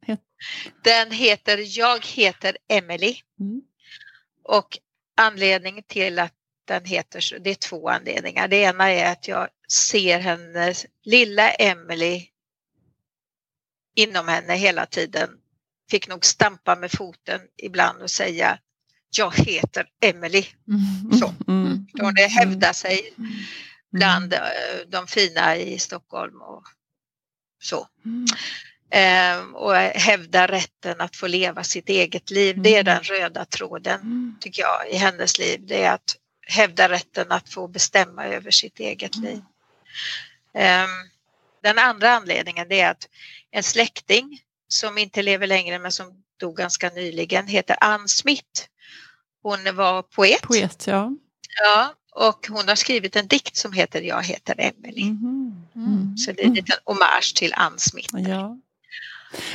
Den 0.83 1.11
heter 1.11 1.77
Jag 1.79 2.05
heter 2.05 2.57
Emily 2.67 3.15
Mm. 3.39 3.61
och 4.43 4.77
anledningen 5.17 5.83
till 5.87 6.19
att 6.19 6.33
den 6.67 6.85
heter 6.85 7.19
så, 7.19 7.37
det 7.37 7.49
är 7.49 7.55
två 7.55 7.89
anledningar. 7.89 8.47
Det 8.47 8.55
ena 8.55 8.91
är 8.91 9.11
att 9.11 9.27
jag 9.27 9.47
ser 9.71 10.19
hennes 10.19 10.85
lilla 11.03 11.49
Emily 11.51 12.25
inom 13.95 14.27
henne 14.27 14.53
hela 14.55 14.85
tiden. 14.85 15.29
Fick 15.89 16.07
nog 16.07 16.25
stampa 16.25 16.75
med 16.75 16.91
foten 16.91 17.41
ibland 17.57 18.01
och 18.01 18.11
säga 18.11 18.59
Jag 19.17 19.35
heter 19.35 19.87
Emily. 20.01 20.45
Så. 21.19 21.33
Mm. 21.47 21.87
Då 21.93 22.11
det 22.11 22.27
hävdar 22.27 22.73
sig 22.73 23.13
Mm. 23.17 23.31
bland 23.91 24.33
eh, 24.33 24.39
de 24.87 25.07
fina 25.07 25.55
i 25.57 25.79
Stockholm 25.79 26.41
och 26.41 26.63
så. 27.61 27.87
Mm. 28.05 28.25
Eh, 28.91 29.45
och 29.53 29.75
hävda 29.75 30.47
rätten 30.47 31.01
att 31.01 31.15
få 31.15 31.27
leva 31.27 31.63
sitt 31.63 31.89
eget 31.89 32.31
liv. 32.31 32.61
Det 32.61 32.75
är 32.75 32.81
Mm. 32.81 32.85
den 32.85 33.03
röda 33.03 33.45
tråden 33.45 34.01
Mm. 34.01 34.35
tycker 34.39 34.61
jag 34.61 34.89
i 34.91 34.95
hennes 34.97 35.39
liv. 35.39 35.61
Det 35.67 35.83
är 35.83 35.91
att 35.93 36.15
hävda 36.47 36.89
rätten 36.89 37.31
att 37.31 37.49
få 37.49 37.67
bestämma 37.67 38.25
över 38.25 38.51
sitt 38.51 38.79
eget 38.79 39.15
Mm. 39.15 39.29
liv. 39.29 39.41
Eh, 40.53 40.87
den 41.63 41.77
andra 41.79 42.11
anledningen 42.11 42.71
är 42.71 42.89
att 42.89 43.07
en 43.51 43.63
släkting 43.63 44.39
som 44.69 44.97
inte 44.97 45.21
lever 45.21 45.47
längre 45.47 45.79
men 45.79 45.91
som 45.91 46.11
dog 46.39 46.57
ganska 46.57 46.89
nyligen 46.89 47.47
heter 47.47 47.77
Ann 47.81 48.07
Smith. 48.07 48.65
Hon 49.43 49.75
var 49.75 50.01
poet. 50.01 50.41
Poet, 50.41 50.87
ja. 50.87 51.11
Ja, 51.63 51.93
och 52.15 52.47
hon 52.49 52.67
har 52.67 52.75
skrivit 52.75 53.15
en 53.15 53.27
dikt 53.27 53.57
som 53.57 53.73
heter 53.73 54.01
Jag 54.01 54.23
heter 54.23 54.55
Emily. 54.57 55.03
Mhm. 55.11 55.65
Mm. 55.75 56.17
Så 56.17 56.31
det 56.31 56.41
är 56.41 56.47
en 56.47 56.53
liten 56.53 56.77
hommage 56.85 57.35
till 57.35 57.53
Ann 57.55 57.79
Smith. 57.79 58.15
Ja. 58.29 58.57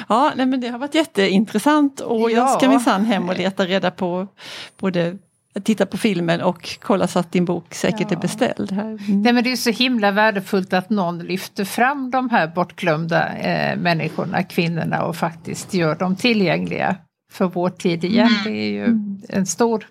Ja, 0.09 0.33
nej, 0.37 0.47
men 0.47 0.61
det 0.61 0.69
har 0.69 0.79
varit 0.79 0.95
jätteintressant 0.95 2.01
och 2.01 2.31
jag 2.31 2.51
ska 2.51 2.69
minsann 2.69 3.05
hem 3.05 3.29
och 3.29 3.37
leta 3.37 3.67
reda 3.67 3.91
på 3.91 4.29
både 4.77 5.19
titta 5.63 5.87
på 5.87 5.97
filmen 5.99 6.41
och 6.41 6.79
kolla 6.83 7.09
så 7.09 7.19
att 7.19 7.33
din 7.33 7.45
bok 7.45 7.75
säkert 7.75 8.11
Ja. 8.11 8.17
är 8.17 8.21
beställd. 8.21 8.73
Här. 8.73 8.85
Mm. 8.85 9.23
Nej, 9.23 9.33
men 9.33 9.45
det 9.45 9.53
är 9.53 9.57
så 9.57 9.71
himla 9.71 10.11
värdefullt 10.11 10.73
att 10.73 10.91
någon 10.91 11.19
lyfter 11.19 11.65
fram 11.65 12.11
de 12.11 12.31
här 12.31 12.47
bortglömda 12.47 13.37
eh, 13.37 13.77
människorna, 13.79 14.43
kvinnorna 14.43 15.05
och 15.05 15.17
faktiskt 15.17 15.75
gör 15.75 15.95
dem 15.95 16.17
tillgängliga 16.17 16.97
för 17.33 17.45
vår 17.47 17.71
tid 17.71 18.05
igen. 18.05 18.27
Mm. 18.27 18.45
Det 18.45 18.61
är 18.61 18.71
ju 18.71 18.85
en 19.29 19.47
stor 19.47 19.87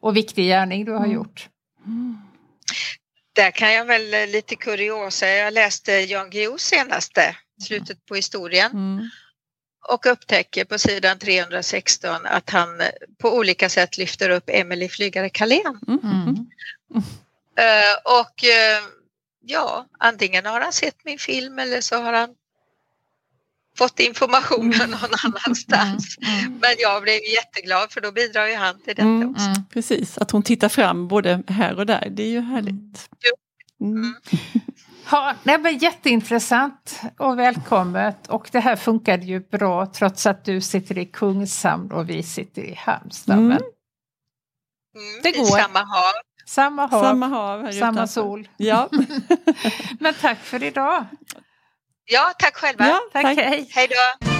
och 0.00 0.16
viktig 0.16 0.44
gärning 0.44 0.84
du 0.84 0.92
har 0.92 0.98
Mm. 1.04 1.12
gjort. 1.12 1.48
Där 3.36 3.50
kan 3.50 3.72
jag 3.72 3.84
väl 3.84 4.14
eh, 4.14 4.26
lite 4.32 4.54
kuriosa. 4.56 5.26
Jag 5.28 5.52
läste 5.54 5.92
Jan 5.92 6.30
Guillous 6.30 6.60
senaste, 6.62 7.36
Slutet 7.62 8.06
på 8.06 8.14
historien, 8.14 8.70
Mm. 8.72 9.08
Och 9.88 10.06
upptäcker 10.06 10.64
på 10.64 10.78
sidan 10.78 11.18
316 11.18 12.26
att 12.26 12.50
han 12.50 12.80
eh, 12.80 12.86
på 13.18 13.36
olika 13.36 13.68
sätt 13.68 13.98
lyfter 13.98 14.30
upp 14.30 14.44
Emily 14.46 14.88
Flygare 14.88 15.28
Carlén. 15.30 15.80
Mm. 15.88 16.00
Mm. 16.02 16.36
Eh, 17.58 18.20
Och 18.20 18.44
eh, 18.44 18.82
ja, 19.44 19.86
antingen 19.98 20.46
har 20.46 20.60
han 20.60 20.72
sett 20.72 20.96
min 21.04 21.18
film 21.18 21.58
eller 21.58 21.80
så 21.80 21.96
har 21.96 22.12
han 22.12 22.34
fått 23.78 24.00
informationen 24.00 24.90
någon 24.90 25.10
annanstans. 25.24 26.16
Mm. 26.18 26.52
Men 26.60 26.70
jag 26.78 27.02
blev 27.02 27.20
jätteglad 27.34 27.92
för 27.92 28.00
då 28.00 28.12
bidrar 28.12 28.46
ju 28.46 28.54
han 28.54 28.74
till 28.74 28.94
detta 28.94 29.02
Mm. 29.02 29.30
också. 29.30 29.44
Mm. 29.46 29.62
Precis, 29.72 30.18
att 30.18 30.30
hon 30.30 30.42
tittar 30.42 30.68
fram 30.68 31.08
både 31.08 31.42
här 31.48 31.78
och 31.78 31.86
där, 31.86 32.08
det 32.10 32.22
är 32.22 32.28
ju 32.28 32.40
härligt. 32.40 33.08
Mm. 33.80 34.14
Ja, 35.10 35.34
nej, 35.42 35.58
men 35.58 35.78
jätteintressant 35.78 37.00
och 37.18 37.38
välkommet. 37.38 38.26
Och 38.28 38.48
det 38.52 38.60
här 38.60 38.76
funkade 38.76 39.24
ju 39.26 39.40
bra 39.40 39.86
trots 39.86 40.26
att 40.26 40.44
du 40.44 40.60
sitter 40.60 40.98
i 40.98 41.06
Kungshamn 41.06 41.92
och 41.92 42.10
vi 42.10 42.22
sitter 42.22 42.62
i 42.62 42.74
Halmstad. 42.74 43.38
Mm. 43.38 43.50
Mm, 43.52 43.62
Det 45.22 45.28
i 45.28 45.38
går. 45.38 45.46
samma 45.46 45.78
hav. 45.78 46.12
samma 46.46 46.86
hav, 46.86 47.02
Samma 47.02 47.26
hav 47.26 47.72
samma 47.72 48.06
sol. 48.06 48.48
Ja, 48.56 48.88
Men 50.00 50.14
tack 50.20 50.38
för 50.38 50.62
idag. 50.62 51.04
Ja, 52.04 52.32
tack 52.38 52.54
själva. 52.56 52.88
ja 52.88 53.00
Tack, 53.12 53.24
hej. 53.24 53.68
Hej 53.70 53.88
då! 53.90 54.37